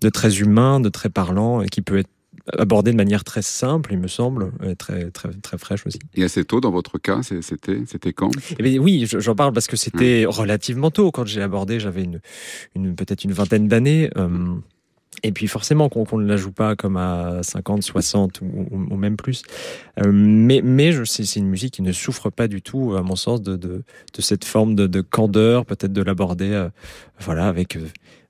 de 0.00 0.08
très 0.08 0.38
humain, 0.38 0.80
de 0.80 0.88
très 0.88 1.10
parlant, 1.10 1.60
et 1.60 1.68
qui 1.68 1.82
peut 1.82 1.98
être 1.98 2.08
abordé 2.56 2.92
de 2.92 2.96
manière 2.96 3.24
très 3.24 3.42
simple, 3.42 3.92
il 3.92 3.98
me 3.98 4.08
semble, 4.08 4.52
très 4.78 5.10
très 5.10 5.30
très 5.30 5.58
fraîche 5.58 5.86
aussi. 5.86 5.98
Et 6.14 6.24
assez 6.24 6.44
tôt 6.44 6.60
dans 6.60 6.70
votre 6.70 6.98
cas, 6.98 7.20
c'était 7.22 7.82
c'était 7.86 8.12
quand? 8.12 8.30
Eh 8.58 8.78
Oui, 8.78 9.06
j'en 9.06 9.34
parle 9.34 9.52
parce 9.52 9.66
que 9.66 9.76
c'était 9.76 10.24
relativement 10.26 10.90
tôt 10.90 11.10
quand 11.10 11.26
j'ai 11.26 11.42
abordé. 11.42 11.80
J'avais 11.80 12.04
une, 12.04 12.20
une 12.74 12.94
peut-être 12.94 13.24
une 13.24 13.32
vingtaine 13.32 13.68
d'années. 13.68 14.10
Euh, 14.16 14.54
et 15.24 15.32
puis 15.32 15.48
forcément 15.48 15.88
qu'on 15.88 16.18
ne 16.18 16.26
la 16.26 16.36
joue 16.36 16.52
pas 16.52 16.76
comme 16.76 16.96
à 16.96 17.40
50, 17.42 17.82
60 17.82 18.40
ou, 18.40 18.96
même 18.96 19.16
plus. 19.16 19.42
Euh, 19.98 20.12
mais 20.12 20.60
mais 20.62 20.92
c'est 21.04 21.36
une 21.36 21.48
musique 21.48 21.74
qui 21.74 21.82
ne 21.82 21.90
souffre 21.92 22.30
pas 22.30 22.46
du 22.46 22.62
tout, 22.62 22.94
à 22.96 23.02
mon 23.02 23.16
sens, 23.16 23.42
de, 23.42 23.56
de, 23.56 23.82
de 24.14 24.22
cette 24.22 24.44
forme 24.44 24.76
de, 24.76 24.86
de 24.86 25.00
candeur, 25.00 25.66
peut-être 25.66 25.92
de 25.92 26.02
l'aborder 26.02 26.52
euh, 26.52 26.68
voilà, 27.18 27.48
avec 27.48 27.76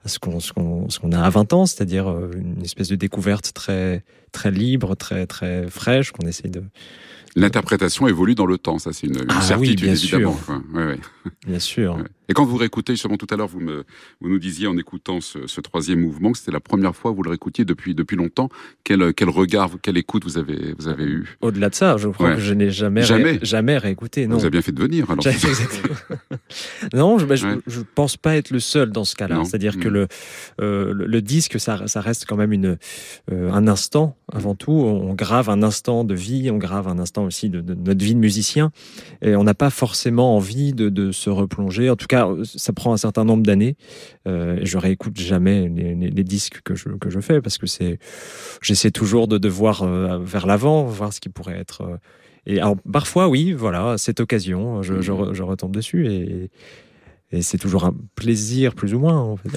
ce 0.08 0.18
qu'on 0.18 1.12
a 1.12 1.20
à 1.20 1.30
20 1.30 1.52
ans, 1.52 1.66
c'est-à-dire 1.66 2.10
euh, 2.10 2.30
une 2.34 2.62
espèce 2.62 2.88
de 2.88 2.96
découverte 2.96 3.52
très 3.54 4.02
très 4.32 4.50
libre, 4.50 4.94
très 4.94 5.26
très 5.26 5.68
fraîche 5.68 6.12
qu'on 6.12 6.26
essaye 6.26 6.50
de 6.50 6.62
L'interprétation 7.36 8.08
évolue 8.08 8.34
dans 8.34 8.46
le 8.46 8.58
temps, 8.58 8.78
ça 8.78 8.92
c'est 8.92 9.06
une, 9.06 9.24
ah 9.28 9.40
certitude 9.42 9.82
bien 9.82 9.92
évidemment. 9.92 10.36
Sûr. 10.44 10.62
Bien 11.46 11.58
sûr. 11.58 11.98
Et 12.30 12.34
quand 12.34 12.44
vous 12.44 12.56
réécoutez, 12.56 12.92
justement 12.92 13.16
tout 13.16 13.26
à 13.30 13.36
l'heure, 13.36 13.48
vous, 13.48 13.60
me, 13.60 13.84
vous 14.20 14.28
nous 14.28 14.38
disiez 14.38 14.66
en 14.66 14.76
écoutant 14.76 15.20
ce, 15.20 15.46
ce 15.46 15.60
troisième 15.62 16.00
mouvement 16.00 16.32
que 16.32 16.38
c'était 16.38 16.52
la 16.52 16.60
première 16.60 16.94
fois 16.94 17.10
que 17.10 17.16
vous 17.16 17.22
le 17.22 17.30
réécoutiez 17.30 17.64
depuis, 17.64 17.94
depuis 17.94 18.16
longtemps. 18.16 18.50
Quel, 18.84 19.14
quel 19.14 19.30
regard, 19.30 19.70
quelle 19.80 19.96
écoute 19.96 20.24
vous 20.24 20.36
avez, 20.36 20.74
vous 20.78 20.88
avez 20.88 21.04
eu? 21.04 21.36
Au-delà 21.40 21.70
de 21.70 21.74
ça, 21.74 21.96
je 21.96 22.08
crois 22.08 22.34
que 22.34 22.40
je 22.40 22.52
n'ai 22.52 22.70
jamais, 22.70 23.02
jamais. 23.02 23.38
jamais 23.42 23.78
réécouté. 23.78 24.26
Non. 24.26 24.36
Vous 24.36 24.42
avez 24.42 24.50
bien 24.50 24.62
fait 24.62 24.72
de 24.72 24.82
venir 24.82 25.10
alors. 25.10 25.24
non, 26.92 27.18
je, 27.18 27.24
ne 27.24 27.60
je, 27.66 27.80
pense 27.94 28.18
pas 28.18 28.36
être 28.36 28.50
le 28.50 28.60
seul 28.60 28.90
dans 28.90 29.04
ce 29.04 29.14
cas-là. 29.14 29.42
C'est-à-dire 29.44 29.78
que 29.78 29.88
mm. 29.88 29.92
le, 29.92 30.08
euh, 30.60 30.92
le, 30.92 31.06
le, 31.06 31.22
disque, 31.22 31.58
ça, 31.58 31.86
ça 31.86 32.02
reste 32.02 32.26
quand 32.26 32.36
même 32.36 32.52
une, 32.52 32.76
euh, 33.32 33.50
un 33.50 33.66
instant 33.68 34.18
avant 34.32 34.54
tout. 34.54 34.72
On 34.72 35.14
grave 35.14 35.50
un 35.50 35.62
instant 35.62 36.04
de 36.04 36.14
vie, 36.14 36.50
on 36.50 36.58
grave 36.58 36.88
un 36.88 36.98
instant 36.98 37.24
aussi 37.24 37.48
de, 37.48 37.60
de 37.60 37.74
notre 37.74 38.04
vie 38.04 38.14
de 38.14 38.20
musicien. 38.20 38.70
Et 39.22 39.36
on 39.36 39.44
n'a 39.44 39.54
pas 39.54 39.70
forcément 39.70 40.36
envie 40.36 40.72
de, 40.72 40.88
de, 40.88 41.12
se 41.12 41.30
replonger. 41.30 41.90
En 41.90 41.96
tout 41.96 42.06
cas, 42.06 42.28
ça 42.44 42.72
prend 42.72 42.92
un 42.92 42.96
certain 42.98 43.24
nombre 43.24 43.42
d'années. 43.42 43.76
Euh, 44.26 44.58
je 44.62 44.78
réécoute 44.78 45.18
jamais 45.18 45.68
les, 45.68 45.94
les, 45.94 46.10
les, 46.10 46.24
disques 46.24 46.60
que 46.62 46.74
je, 46.74 46.90
que 46.90 47.10
je 47.10 47.20
fais 47.20 47.40
parce 47.40 47.58
que 47.58 47.66
c'est, 47.66 47.98
j'essaie 48.60 48.90
toujours 48.90 49.28
de, 49.28 49.38
de 49.38 49.48
voir 49.48 49.82
euh, 49.82 50.18
vers 50.18 50.46
l'avant, 50.46 50.84
voir 50.84 51.12
ce 51.12 51.20
qui 51.20 51.28
pourrait 51.28 51.58
être. 51.58 51.82
Euh, 51.82 51.96
et 52.46 52.60
alors, 52.60 52.76
parfois, 52.90 53.28
oui, 53.28 53.52
voilà, 53.52 53.98
cette 53.98 54.20
occasion, 54.20 54.82
je, 54.82 55.02
je, 55.02 55.12
je 55.32 55.42
retombe 55.42 55.72
dessus 55.72 56.10
et, 56.10 56.50
et 57.30 57.42
c'est 57.42 57.58
toujours 57.58 57.84
un 57.84 57.94
plaisir, 58.14 58.74
plus 58.74 58.94
ou 58.94 59.00
moins. 59.00 59.18
En 59.18 59.36
fait. 59.36 59.50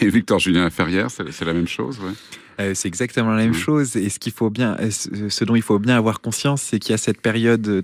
et 0.04 0.08
Victor 0.08 0.38
Julien 0.38 0.70
Ferrière, 0.70 1.10
c'est 1.10 1.44
la 1.44 1.52
même 1.52 1.66
chose, 1.66 1.98
ouais. 2.00 2.12
Euh, 2.60 2.72
c'est 2.74 2.86
exactement 2.86 3.30
la 3.30 3.42
même 3.42 3.50
mmh. 3.50 3.54
chose. 3.54 3.96
Et 3.96 4.08
ce 4.08 4.20
qu'il 4.20 4.32
faut 4.32 4.50
bien, 4.50 4.76
ce 4.90 5.44
dont 5.44 5.56
il 5.56 5.62
faut 5.62 5.80
bien 5.80 5.96
avoir 5.96 6.20
conscience, 6.20 6.62
c'est 6.62 6.78
qu'il 6.78 6.92
y 6.92 6.94
a 6.94 6.98
cette 6.98 7.20
période 7.20 7.66
euh, 7.66 7.82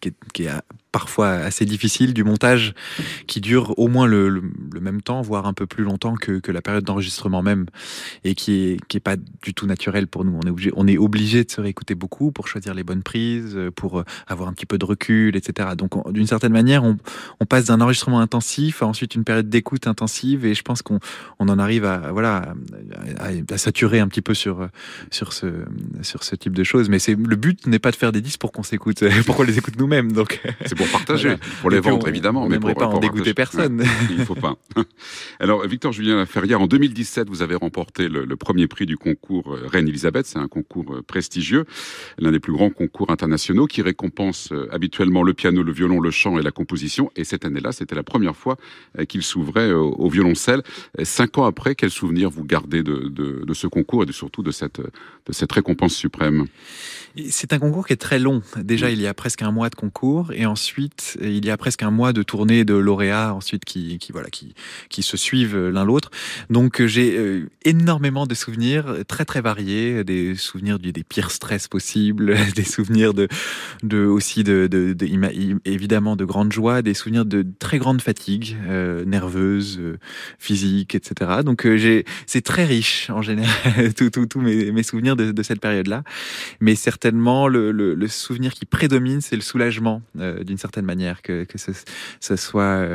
qui 0.00 0.08
est, 0.08 0.14
qui 0.32 0.44
est 0.44 0.50
parfois 0.92 1.30
assez 1.30 1.64
difficile 1.64 2.14
du 2.14 2.24
montage 2.24 2.74
qui 3.26 3.40
dure 3.40 3.78
au 3.78 3.88
moins 3.88 4.06
le, 4.06 4.42
même 4.80 5.02
temps, 5.02 5.22
voire 5.22 5.46
un 5.46 5.52
peu 5.52 5.66
plus 5.66 5.84
longtemps 5.84 6.14
que, 6.14 6.40
la 6.50 6.62
période 6.62 6.84
d'enregistrement 6.84 7.42
même, 7.42 7.66
et 8.24 8.34
qui 8.34 8.54
est, 8.54 8.86
qui 8.88 8.96
est 8.96 9.00
pas 9.00 9.16
du 9.16 9.54
tout 9.54 9.66
naturel 9.66 10.08
pour 10.08 10.24
nous. 10.24 10.38
On 10.42 10.46
est 10.46 10.50
obligé, 10.50 10.72
on 10.74 10.86
est 10.88 10.98
obligé 10.98 11.44
de 11.44 11.50
se 11.50 11.60
réécouter 11.60 11.94
beaucoup 11.94 12.32
pour 12.32 12.48
choisir 12.48 12.74
les 12.74 12.82
bonnes 12.82 13.02
prises, 13.02 13.56
pour 13.76 14.02
avoir 14.26 14.48
un 14.48 14.52
petit 14.52 14.66
peu 14.66 14.78
de 14.78 14.84
recul, 14.84 15.36
etc. 15.36 15.70
Donc, 15.76 16.12
d'une 16.12 16.26
certaine 16.26 16.52
manière, 16.52 16.82
on, 16.82 16.96
passe 17.48 17.66
d'un 17.66 17.80
enregistrement 17.80 18.20
intensif 18.20 18.82
à 18.82 18.86
ensuite 18.86 19.16
une 19.16 19.24
période 19.24 19.48
d'écoute 19.48 19.86
intensive, 19.86 20.44
et 20.44 20.54
je 20.54 20.62
pense 20.62 20.82
qu'on 20.82 21.00
on 21.38 21.48
en 21.48 21.58
arrive 21.58 21.84
à 21.84 22.12
voilà 22.12 22.54
à, 23.18 23.58
saturer 23.58 23.98
un 23.98 24.06
petit 24.06 24.22
peu 24.22 24.34
sur 24.34 24.68
sur 25.10 25.32
ce 25.32 25.46
sur 26.02 26.22
ce 26.22 26.36
type 26.36 26.52
de 26.52 26.64
choses. 26.64 26.88
Mais 26.88 26.98
le 27.08 27.36
but 27.36 27.66
n'est 27.66 27.78
pas 27.78 27.90
de 27.90 27.96
faire 27.96 28.12
des 28.12 28.20
disques 28.20 28.40
pour 28.40 28.52
qu'on 28.52 28.62
s'écoute, 28.62 29.02
pour 29.26 29.36
qu'on 29.36 29.42
les 29.42 29.58
écoute 29.58 29.74
nous-mêmes. 29.78 30.12
Donc 30.12 30.40
pour 30.80 30.88
partager, 30.92 31.36
pour 31.60 31.70
les 31.70 31.80
vendre 31.80 32.08
évidemment, 32.08 32.44
on 32.44 32.48
mais 32.48 32.58
pour, 32.58 32.74
pas 32.74 32.86
en 32.86 32.98
dégoûter 32.98 33.34
personne. 33.34 33.84
il 34.10 34.24
faut 34.24 34.34
pas. 34.34 34.56
Alors 35.40 35.66
Victor 35.66 35.92
Julien 35.92 36.24
Ferrière, 36.26 36.60
en 36.60 36.66
2017, 36.66 37.28
vous 37.28 37.42
avez 37.42 37.54
remporté 37.54 38.08
le, 38.08 38.24
le 38.24 38.36
premier 38.36 38.66
prix 38.66 38.86
du 38.86 38.96
concours 38.96 39.54
euh, 39.54 39.66
Reine 39.66 39.88
Elisabeth. 39.88 40.26
C'est 40.26 40.38
un 40.38 40.48
concours 40.48 40.94
euh, 40.94 41.02
prestigieux, 41.02 41.66
l'un 42.18 42.32
des 42.32 42.40
plus 42.40 42.52
grands 42.52 42.70
concours 42.70 43.10
internationaux 43.10 43.66
qui 43.66 43.82
récompense 43.82 44.50
euh, 44.52 44.68
habituellement 44.72 45.22
le 45.22 45.34
piano, 45.34 45.62
le 45.62 45.72
violon, 45.72 46.00
le 46.00 46.10
chant 46.10 46.38
et 46.38 46.42
la 46.42 46.50
composition. 46.50 47.10
Et 47.16 47.24
cette 47.24 47.44
année-là, 47.44 47.72
c'était 47.72 47.94
la 47.94 48.02
première 48.02 48.36
fois 48.36 48.56
qu'il 49.08 49.22
s'ouvrait 49.22 49.72
au, 49.72 50.08
violoncelle. 50.08 50.62
Cinq 51.02 51.38
ans 51.38 51.44
après, 51.44 51.74
quel 51.74 51.90
souvenir 51.90 52.30
vous 52.30 52.44
gardez 52.44 52.82
de, 52.82 53.08
de, 53.08 53.44
de 53.44 53.54
ce 53.54 53.66
concours 53.66 54.04
et 54.04 54.12
surtout 54.12 54.42
de 54.42 54.50
cette, 54.50 54.80
de 54.80 55.32
cette 55.32 55.52
récompense 55.52 55.94
suprême? 55.94 56.46
C'est 57.28 57.52
un 57.52 57.58
concours 57.58 57.86
qui 57.86 57.92
est 57.92 57.96
très 57.96 58.18
long. 58.18 58.42
Déjà, 58.56 58.90
il 58.90 59.00
y 59.00 59.06
a 59.06 59.14
presque 59.14 59.42
un 59.42 59.50
mois 59.50 59.68
de 59.68 59.74
concours 59.74 60.32
et 60.32 60.46
ensuite 60.46 60.69
il 60.78 61.44
y 61.44 61.50
a 61.50 61.56
presque 61.56 61.82
un 61.82 61.90
mois 61.90 62.12
de 62.12 62.22
tournée 62.22 62.64
de 62.64 62.74
lauréats 62.74 63.34
ensuite 63.34 63.64
qui, 63.64 63.98
voilà 64.12 64.28
qui, 64.30 65.02
se 65.02 65.16
suivent 65.16 65.56
l'un 65.56 65.84
l'autre. 65.84 66.10
Donc 66.50 66.84
j'ai 66.84 67.16
euh, 67.16 67.48
énormément 67.64 68.26
de 68.26 68.34
souvenirs 68.34 68.96
très 69.08 69.24
très 69.24 69.40
variés, 69.40 70.04
des 70.04 70.34
souvenirs 70.34 70.78
du, 70.78 70.92
des 70.92 71.04
pires 71.04 71.30
stress 71.30 71.68
possibles, 71.68 72.36
des 72.54 72.64
souvenirs 72.64 73.14
de, 73.14 73.28
de 73.82 74.04
aussi 74.04 74.44
de, 74.44 74.66
de, 74.66 74.92
de, 74.92 75.60
évidemment 75.64 76.16
de 76.16 76.24
grande 76.24 76.52
joie, 76.52 76.82
des 76.82 76.94
souvenirs 76.94 77.24
de 77.24 77.44
très 77.58 77.78
grande 77.78 78.02
fatigue 78.02 78.56
euh, 78.66 79.04
nerveuse, 79.04 79.78
euh, 79.80 79.98
physique, 80.38 80.94
etc. 80.94 81.42
Donc 81.44 81.66
euh, 81.66 81.76
j'ai 81.76 82.04
c'est 82.26 82.42
très 82.42 82.64
riche 82.64 83.10
en 83.10 83.22
général 83.22 83.94
tous 83.94 84.40
mes, 84.40 84.82
souvenirs 84.82 85.16
de, 85.16 85.42
cette 85.42 85.60
période-là, 85.60 86.02
mais 86.60 86.74
certainement 86.74 87.48
le, 87.48 87.72
le, 87.72 88.08
souvenir 88.08 88.52
qui 88.52 88.66
prédomine 88.66 89.20
c'est 89.20 89.36
le 89.36 89.42
soulagement 89.42 90.02
euh, 90.18 90.42
d'une 90.42 90.58
certaine 90.60 90.84
manière, 90.84 91.22
que, 91.22 91.44
que 91.44 91.58
ce, 91.58 91.72
ce 92.20 92.36
soit 92.36 92.86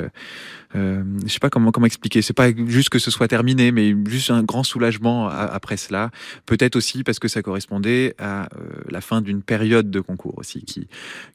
euh, 0.75 1.03
je 1.25 1.31
sais 1.31 1.39
pas 1.39 1.49
comment 1.49 1.71
comment 1.71 1.85
expliquer. 1.85 2.21
C'est 2.21 2.33
pas 2.33 2.49
juste 2.67 2.89
que 2.89 2.99
ce 2.99 3.11
soit 3.11 3.27
terminé, 3.27 3.71
mais 3.71 3.95
juste 4.07 4.31
un 4.31 4.43
grand 4.43 4.63
soulagement 4.63 5.27
après 5.27 5.77
cela. 5.77 6.11
Peut-être 6.45 6.75
aussi 6.75 7.03
parce 7.03 7.19
que 7.19 7.27
ça 7.27 7.41
correspondait 7.41 8.15
à 8.17 8.43
euh, 8.43 8.47
la 8.89 9.01
fin 9.01 9.21
d'une 9.21 9.41
période 9.41 9.89
de 9.89 9.99
concours 9.99 10.37
aussi, 10.37 10.63
qui 10.63 10.87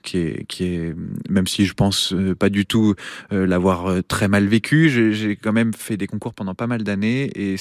qui 0.02 0.18
est 0.18 0.44
qui 0.46 0.64
est 0.64 0.94
même 1.28 1.46
si 1.46 1.66
je 1.66 1.74
pense 1.74 2.12
euh, 2.12 2.34
pas 2.34 2.48
du 2.48 2.66
tout 2.66 2.94
euh, 3.32 3.46
l'avoir 3.46 4.02
très 4.06 4.28
mal 4.28 4.46
vécu, 4.46 4.88
j'ai 4.88 5.36
quand 5.36 5.52
même 5.52 5.72
fait 5.72 5.96
des 5.96 6.06
concours 6.06 6.34
pendant 6.34 6.54
pas 6.54 6.66
mal 6.66 6.82
d'années 6.82 7.30
et 7.34 7.56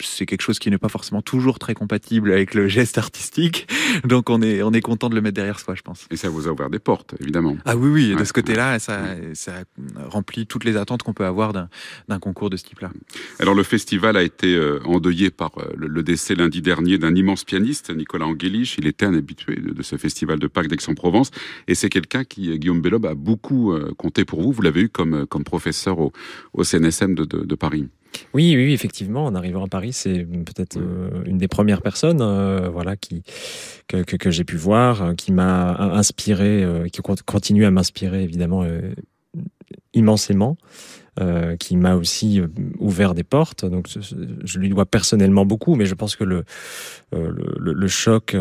c'est 0.00 0.26
quelque 0.26 0.42
chose 0.42 0.58
qui 0.58 0.70
n'est 0.70 0.78
pas 0.78 0.88
forcément 0.88 1.22
toujours 1.22 1.58
très 1.58 1.74
compatible 1.74 2.32
avec 2.32 2.54
le 2.54 2.68
geste 2.68 2.98
artistique. 2.98 3.68
Donc 4.04 4.30
on 4.30 4.42
est, 4.42 4.62
on 4.62 4.72
est 4.72 4.80
content 4.80 5.08
de 5.08 5.14
le 5.14 5.20
mettre 5.20 5.34
derrière 5.34 5.60
soi, 5.60 5.74
je 5.74 5.82
pense. 5.82 6.06
Et 6.10 6.16
ça 6.16 6.28
vous 6.28 6.48
a 6.48 6.50
ouvert 6.50 6.70
des 6.70 6.78
portes, 6.78 7.14
évidemment. 7.20 7.56
Ah 7.64 7.76
oui, 7.76 7.88
oui, 7.88 8.16
de 8.16 8.24
ce 8.24 8.32
côté-là, 8.32 8.78
ça, 8.78 9.00
ça 9.34 9.52
remplit 9.96 10.46
toutes 10.46 10.64
les 10.64 10.76
attentes 10.76 10.85
qu'on 11.02 11.12
peut 11.12 11.24
avoir 11.24 11.52
d'un 11.52 12.18
concours 12.18 12.50
de 12.50 12.56
ce 12.56 12.64
type-là. 12.64 12.90
Alors 13.38 13.54
le 13.54 13.62
festival 13.62 14.16
a 14.16 14.22
été 14.22 14.54
euh, 14.54 14.80
endeuillé 14.84 15.30
par 15.30 15.52
euh, 15.58 15.72
le, 15.76 16.02
décès 16.02 16.34
lundi 16.34 16.62
dernier 16.62 16.98
d'un 16.98 17.14
immense 17.14 17.44
pianiste, 17.44 17.94
Nicolas 17.94 18.26
Angelich. 18.26 18.76
Il 18.78 18.86
était 18.86 19.06
un 19.06 19.14
habitué 19.14 19.56
de, 19.56 19.82
ce 19.82 19.96
festival 19.96 20.38
de 20.38 20.46
Pâques 20.46 20.68
d'Aix-en-Provence. 20.68 21.30
Et 21.68 21.74
c'est 21.74 21.88
quelqu'un 21.88 22.24
qui, 22.24 22.58
Guillaume 22.58 22.80
Bellob, 22.80 23.06
a 23.06 23.14
beaucoup 23.14 23.74
compté 23.96 24.24
pour 24.24 24.42
vous. 24.42 24.52
Vous 24.52 24.62
l'avez 24.62 24.82
eu 24.82 24.88
comme, 24.88 25.26
comme 25.26 25.44
professeur 25.44 25.98
au, 25.98 26.12
au 26.52 26.64
CNSM 26.64 27.14
de, 27.14 27.24
de, 27.24 27.44
de 27.44 27.54
Paris. 27.54 27.88
Oui, 28.34 28.54
oui, 28.56 28.72
effectivement, 28.72 29.24
en 29.24 29.34
arrivant 29.34 29.64
à 29.64 29.68
Paris, 29.68 29.92
c'est 29.92 30.24
peut-être 30.24 30.78
euh, 30.78 31.24
une 31.24 31.38
des 31.38 31.48
premières 31.48 31.82
personnes, 31.82 32.20
euh, 32.20 32.68
voilà, 32.68 32.96
qui 32.96 33.22
que, 33.88 34.02
que, 34.02 34.30
j'ai 34.30 34.44
pu 34.44 34.56
voir, 34.56 35.02
euh, 35.02 35.14
qui 35.14 35.32
m'a 35.32 35.76
inspiré, 35.94 36.64
qui 36.92 37.00
continue 37.24 37.64
à 37.64 37.70
m'inspirer 37.70 38.22
évidemment 38.22 38.64
immensément. 39.96 40.56
Euh, 41.18 41.56
qui 41.56 41.78
m'a 41.78 41.94
aussi 41.94 42.42
euh, 42.42 42.46
ouvert 42.78 43.14
des 43.14 43.22
portes. 43.22 43.64
Donc, 43.64 43.88
je 43.88 44.58
lui 44.58 44.68
dois 44.68 44.84
personnellement 44.84 45.46
beaucoup, 45.46 45.74
mais 45.74 45.86
je 45.86 45.94
pense 45.94 46.14
que 46.14 46.24
le, 46.24 46.44
euh, 47.14 47.32
le, 47.58 47.72
le, 47.72 47.88
choc 47.88 48.36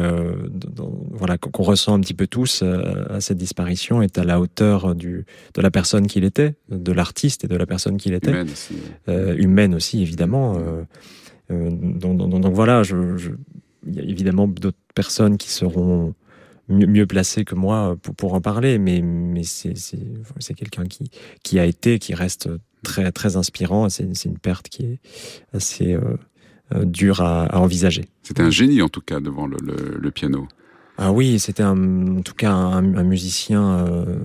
voilà, 1.11 1.37
qu'on 1.37 1.63
ressent 1.63 1.93
un 1.93 2.01
petit 2.01 2.13
peu 2.13 2.27
tous 2.27 2.63
à 2.63 3.21
cette 3.21 3.37
disparition 3.37 4.01
est 4.01 4.17
à 4.17 4.25
la 4.25 4.41
hauteur 4.41 4.93
du, 4.93 5.25
de 5.53 5.61
la 5.61 5.71
personne 5.71 6.05
qu'il 6.07 6.25
était, 6.25 6.55
de 6.67 6.91
l'artiste 6.91 7.45
et 7.45 7.47
de 7.47 7.55
la 7.55 7.65
personne 7.65 7.95
qu'il 7.95 8.13
était. 8.13 8.31
Humaine 8.31 8.49
aussi. 8.51 8.75
humaine 9.07 9.75
aussi, 9.75 10.01
évidemment. 10.01 10.59
Donc, 11.49 12.17
donc, 12.17 12.41
donc, 12.41 12.53
voilà, 12.53 12.83
je, 12.83 13.15
je, 13.15 13.29
il 13.87 13.95
y 13.95 13.99
a 13.99 14.03
évidemment 14.03 14.49
d'autres 14.49 14.77
personnes 14.93 15.37
qui 15.37 15.49
seront 15.49 16.13
mieux, 16.69 17.05
placé 17.05 17.45
que 17.45 17.55
moi 17.55 17.95
pour, 18.01 18.15
pour 18.15 18.33
en 18.33 18.41
parler, 18.41 18.77
mais, 18.77 19.03
c'est 19.43 20.53
quelqu'un 20.55 20.83
qui, 21.43 21.59
a 21.59 21.65
été, 21.65 21.99
qui 21.99 22.13
reste 22.13 22.49
très, 22.83 23.35
inspirant. 23.37 23.89
C'est 23.89 24.25
une 24.25 24.37
perte 24.37 24.69
qui 24.69 24.83
est 24.83 24.99
assez 25.53 25.93
euh, 25.93 26.17
euh, 26.73 26.85
dure 26.85 27.21
à, 27.21 27.57
envisager. 27.59 28.05
C'était 28.23 28.43
un 28.43 28.51
génie 28.51 28.81
en 28.81 28.89
tout 28.89 29.01
cas 29.01 29.19
devant 29.19 29.47
le 29.47 30.11
piano. 30.11 30.47
Ah 30.97 31.11
oui, 31.11 31.39
c'était 31.39 31.63
en 31.63 32.21
tout 32.21 32.33
cas 32.33 32.51
un, 32.51 32.95
un 32.95 33.03
musicien 33.03 33.79
euh, 33.79 34.17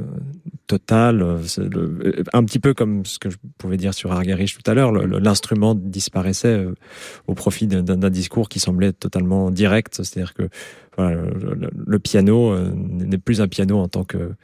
total, 0.68 1.18
le, 1.18 2.22
un 2.32 2.44
petit 2.44 2.60
peu 2.60 2.74
comme 2.74 3.04
ce 3.04 3.18
que 3.18 3.28
je 3.28 3.38
pouvais 3.58 3.76
dire 3.76 3.92
sur 3.92 4.12
Argerich 4.12 4.56
tout 4.56 4.70
à 4.70 4.74
l'heure. 4.74 4.92
L'instrument 4.92 5.74
disparaissait 5.74 6.64
au 7.26 7.34
profit 7.34 7.66
d'un 7.66 8.10
discours 8.10 8.48
qui 8.48 8.60
semblait 8.60 8.92
totalement 8.92 9.50
direct, 9.50 9.96
c'est-à-dire 9.96 10.32
que 10.32 10.48
le, 10.98 11.98
piano 11.98 12.52
euh, 12.52 12.70
n'est 12.74 13.18
plus 13.18 13.40
un 13.40 13.48
piano 13.48 13.78
en 13.78 13.88
tant 13.88 14.04
que 14.04 14.34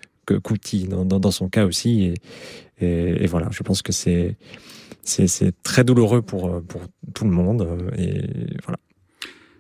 qu'outil 0.43 0.89
dans, 0.89 1.05
dans, 1.05 1.31
son 1.31 1.49
cas 1.49 1.65
aussi. 1.65 2.13
Et, 2.81 3.23
et, 3.23 3.27
voilà, 3.29 3.47
je 3.53 3.63
pense 3.63 3.83
que 3.83 3.93
c'est 3.93 4.37
c'est 5.05 5.53
très 5.63 5.85
douloureux 5.85 6.23
pour 6.23 6.61
pour 6.63 6.81
tout 7.15 7.25
le 7.25 7.31
monde. 7.31 7.69
Et 7.97 8.57
voilà. 8.65 8.79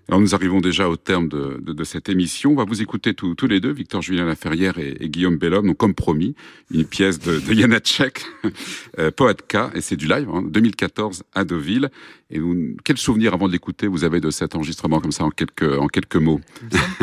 Alors 0.08 0.20
nous 0.20 0.36
arrivons 0.36 0.60
déjà 0.60 0.88
au 0.88 0.96
terme 0.96 1.28
de, 1.28 1.84
cette 1.84 2.08
émission. 2.08 2.52
On 2.52 2.56
va 2.56 2.64
vous 2.64 2.80
écouter 2.80 3.12
tous, 3.14 3.34
les 3.48 3.58
deux, 3.58 3.72
Victor 3.72 4.02
Julien 4.02 4.24
Laferrière 4.24 4.78
et, 4.78 5.08
Guillaume 5.08 5.36
Bellhomme. 5.36 5.66
Donc 5.66 5.76
comme 5.76 5.94
promis, 5.94 6.34
une 6.70 6.84
pièce 6.84 7.18
de, 7.18 7.40
de 7.40 7.52
Janacek, 7.52 8.24
euh, 8.98 9.10
Poetka, 9.10 9.72
et 9.74 9.80
c'est 9.80 9.96
du 9.96 10.06
live, 10.06 10.28
hein, 10.32 10.42
2014 10.46 11.24
à 11.34 11.44
Deauville. 11.44 11.90
Et 12.28 12.40
vous, 12.40 12.76
quel 12.82 12.96
souvenir 12.96 13.34
avant 13.34 13.46
de 13.46 13.52
l'écouter 13.52 13.86
vous 13.86 14.02
avez 14.02 14.20
de 14.20 14.30
cet 14.30 14.56
enregistrement 14.56 15.00
comme 15.00 15.12
ça 15.12 15.22
en 15.24 15.30
quelques, 15.30 15.78
en 15.78 15.86
quelques 15.86 16.16
mots? 16.16 16.40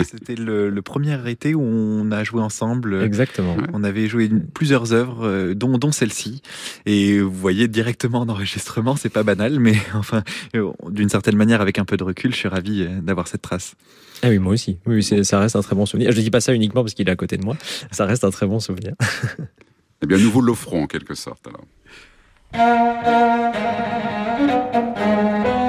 C'était 0.03 0.35
le, 0.35 0.69
le, 0.69 0.81
premier 0.81 1.17
été 1.29 1.55
où 1.55 1.61
on 1.61 2.11
a 2.11 2.25
joué 2.25 2.41
ensemble. 2.41 3.01
Exactement. 3.01 3.55
On 3.71 3.85
avait 3.85 4.07
joué 4.07 4.29
plusieurs 4.53 4.91
œuvres, 4.91 5.25
euh, 5.25 5.53
dont, 5.53 5.77
dont 5.77 5.93
celle-ci. 5.93 6.41
Et 6.85 7.21
vous 7.21 7.31
voyez 7.31 7.69
directement 7.69 8.19
en 8.19 8.27
enregistrement, 8.27 8.97
c'est 8.97 9.09
pas 9.09 9.23
banal, 9.23 9.61
mais 9.61 9.75
enfin, 9.93 10.23
euh, 10.55 10.71
d'une 10.89 11.09
certaine 11.09 11.37
manière, 11.37 11.61
avec 11.61 11.79
un 11.79 11.85
peu 11.85 11.95
de 11.95 12.03
recul, 12.03 12.31
je 12.33 12.37
suis 12.37 12.49
ravi 12.49 12.81
euh, 12.83 12.99
d'avoir 12.99 13.29
cette 13.29 13.41
trace. 13.41 13.75
Ah 14.23 14.29
oui, 14.29 14.39
moi 14.39 14.53
aussi. 14.53 14.77
Oui, 14.85 15.03
ça 15.03 15.39
reste 15.39 15.55
un 15.55 15.61
très 15.61 15.75
bon 15.75 15.85
souvenir. 15.85 16.11
Je 16.11 16.19
dis 16.19 16.31
pas 16.31 16.41
ça 16.41 16.53
uniquement 16.53 16.81
parce 16.81 16.93
qu'il 16.93 17.07
est 17.07 17.11
à 17.11 17.15
côté 17.15 17.37
de 17.37 17.45
moi. 17.45 17.55
Ça 17.91 18.05
reste 18.05 18.25
un 18.25 18.29
très 18.29 18.45
bon 18.45 18.59
souvenir. 18.59 18.93
eh 20.01 20.05
bien, 20.05 20.17
nous 20.17 20.31
vous 20.31 20.41
l'offrons 20.41 20.83
en 20.83 20.87
quelque 20.87 21.13
sorte 21.15 21.47
alors. 21.47 21.65
Thank 22.53 23.07
you. 25.47 25.62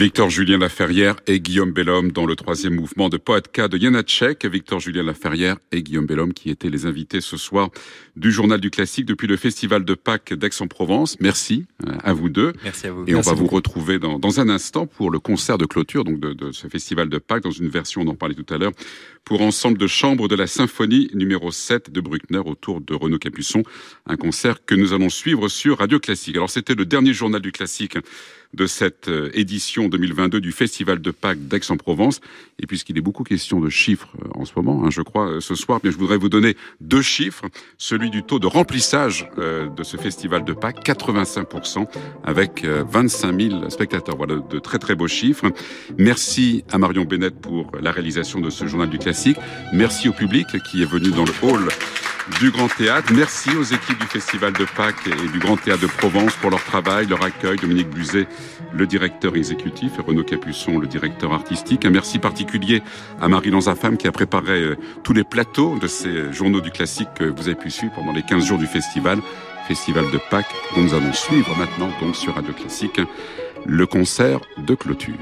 Victor 0.00 0.30
Julien 0.30 0.56
Laferrière 0.56 1.16
et 1.26 1.40
Guillaume 1.40 1.72
Bellhomme 1.72 2.10
dans 2.10 2.24
le 2.24 2.34
troisième 2.34 2.74
mouvement 2.74 3.10
de 3.10 3.18
Poetka 3.18 3.68
de 3.68 3.76
Janacek. 3.76 4.46
Victor 4.46 4.80
Julien 4.80 5.02
Laferrière 5.02 5.58
et 5.72 5.82
Guillaume 5.82 6.06
Bellhomme 6.06 6.32
qui 6.32 6.48
étaient 6.48 6.70
les 6.70 6.86
invités 6.86 7.20
ce 7.20 7.36
soir 7.36 7.68
du 8.16 8.32
Journal 8.32 8.60
du 8.60 8.70
Classique 8.70 9.04
depuis 9.04 9.26
le 9.26 9.36
Festival 9.36 9.84
de 9.84 9.92
Pâques 9.92 10.32
d'Aix-en-Provence. 10.32 11.18
Merci 11.20 11.66
euh, 11.86 11.92
à 12.02 12.14
vous 12.14 12.30
deux. 12.30 12.54
Merci 12.64 12.86
à 12.86 12.92
vous. 12.92 13.04
Et 13.08 13.14
on 13.14 13.20
va 13.20 13.34
vous 13.34 13.46
retrouver 13.46 13.98
dans, 13.98 14.18
dans, 14.18 14.40
un 14.40 14.48
instant 14.48 14.86
pour 14.86 15.10
le 15.10 15.18
concert 15.18 15.58
de 15.58 15.66
clôture 15.66 16.04
donc 16.04 16.18
de, 16.18 16.32
de, 16.32 16.50
ce 16.50 16.66
Festival 16.68 17.10
de 17.10 17.18
Pâques 17.18 17.42
dans 17.42 17.50
une 17.50 17.68
version, 17.68 18.00
on 18.00 18.08
en 18.08 18.14
parlait 18.14 18.34
tout 18.34 18.54
à 18.54 18.56
l'heure, 18.56 18.72
pour 19.26 19.42
ensemble 19.42 19.76
de 19.76 19.86
chambres 19.86 20.28
de 20.28 20.34
la 20.34 20.46
symphonie 20.46 21.10
numéro 21.12 21.50
7 21.50 21.90
de 21.90 22.00
Bruckner 22.00 22.40
autour 22.46 22.80
de 22.80 22.94
Renaud 22.94 23.18
Capuçon. 23.18 23.64
Un 24.06 24.16
concert 24.16 24.64
que 24.64 24.74
nous 24.74 24.94
allons 24.94 25.10
suivre 25.10 25.48
sur 25.48 25.80
Radio 25.80 26.00
Classique. 26.00 26.36
Alors 26.36 26.48
c'était 26.48 26.74
le 26.74 26.86
dernier 26.86 27.12
Journal 27.12 27.42
du 27.42 27.52
Classique 27.52 27.98
de 28.54 28.66
cette 28.66 29.08
euh, 29.08 29.30
édition 29.32 29.88
2022 29.88 30.40
du 30.40 30.52
Festival 30.52 31.00
de 31.00 31.10
Pâques 31.10 31.46
d'Aix-en-Provence. 31.46 32.20
Et 32.58 32.66
puisqu'il 32.66 32.98
est 32.98 33.02
beaucoup 33.02 33.22
question 33.22 33.60
de 33.60 33.68
chiffres 33.68 34.08
euh, 34.22 34.28
en 34.34 34.44
ce 34.44 34.52
moment, 34.56 34.84
hein, 34.84 34.90
je 34.90 35.02
crois, 35.02 35.28
euh, 35.28 35.40
ce 35.40 35.54
soir, 35.54 35.80
bien, 35.80 35.90
je 35.90 35.96
voudrais 35.96 36.16
vous 36.16 36.28
donner 36.28 36.56
deux 36.80 37.02
chiffres. 37.02 37.44
Celui 37.78 38.10
du 38.10 38.22
taux 38.22 38.38
de 38.38 38.46
remplissage 38.46 39.28
de 39.36 39.82
ce 39.82 39.96
Festival 39.96 40.44
de 40.44 40.52
Pâques, 40.52 40.84
85%, 40.84 41.86
avec 42.24 42.64
25 42.64 43.40
000 43.40 43.70
spectateurs. 43.70 44.16
Voilà 44.16 44.36
de 44.36 44.58
très 44.58 44.78
très 44.78 44.94
beaux 44.94 45.08
chiffres. 45.08 45.50
Merci 45.98 46.64
à 46.70 46.78
Marion 46.78 47.04
Bennett 47.04 47.34
pour 47.40 47.72
la 47.80 47.92
réalisation 47.92 48.40
de 48.40 48.50
ce 48.50 48.66
journal 48.66 48.88
du 48.90 48.98
classique. 48.98 49.36
Merci 49.72 50.08
au 50.08 50.12
public 50.12 50.46
qui 50.70 50.82
est 50.82 50.90
venu 50.90 51.10
dans 51.10 51.24
le 51.24 51.32
hall 51.42 51.68
du 52.38 52.50
Grand 52.50 52.68
Théâtre. 52.68 53.12
Merci 53.14 53.50
aux 53.56 53.62
équipes 53.62 53.98
du 53.98 54.06
Festival 54.06 54.52
de 54.52 54.64
Pâques 54.64 55.06
et 55.06 55.28
du 55.32 55.38
Grand 55.38 55.56
Théâtre 55.56 55.82
de 55.82 55.86
Provence 55.86 56.34
pour 56.34 56.50
leur 56.50 56.62
travail, 56.62 57.06
leur 57.06 57.22
accueil. 57.22 57.56
Dominique 57.56 57.88
Buzet, 57.90 58.26
le 58.72 58.86
directeur 58.86 59.36
exécutif, 59.36 59.92
et 59.98 60.02
Renaud 60.02 60.24
Capuçon, 60.24 60.78
le 60.78 60.86
directeur 60.86 61.32
artistique. 61.32 61.84
Un 61.84 61.90
merci 61.90 62.18
particulier 62.18 62.82
à 63.20 63.28
Marie 63.28 63.50
Lanzafam 63.50 63.96
qui 63.96 64.06
a 64.06 64.12
préparé 64.12 64.60
euh, 64.60 64.76
tous 65.02 65.12
les 65.12 65.24
plateaux 65.24 65.78
de 65.78 65.86
ces 65.86 66.32
journaux 66.32 66.60
du 66.60 66.70
classique 66.70 67.08
que 67.14 67.24
vous 67.24 67.48
avez 67.48 67.56
pu 67.56 67.70
suivre 67.70 67.94
pendant 67.94 68.12
les 68.12 68.22
15 68.22 68.44
jours 68.44 68.58
du 68.58 68.66
festival. 68.66 69.18
Festival 69.66 70.10
de 70.10 70.18
Pâques 70.30 70.54
dont 70.74 70.82
nous 70.82 70.94
allons 70.94 71.12
suivre 71.12 71.56
maintenant 71.56 71.90
donc 72.00 72.16
sur 72.16 72.34
Radio 72.34 72.52
Classique 72.52 73.00
le 73.66 73.86
concert 73.86 74.40
de 74.58 74.74
clôture. 74.74 75.14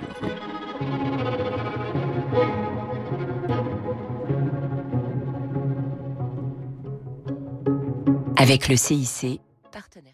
Avec 8.39 8.69
le 8.69 8.77
CIC, 8.77 9.41
partenaire. 9.73 10.08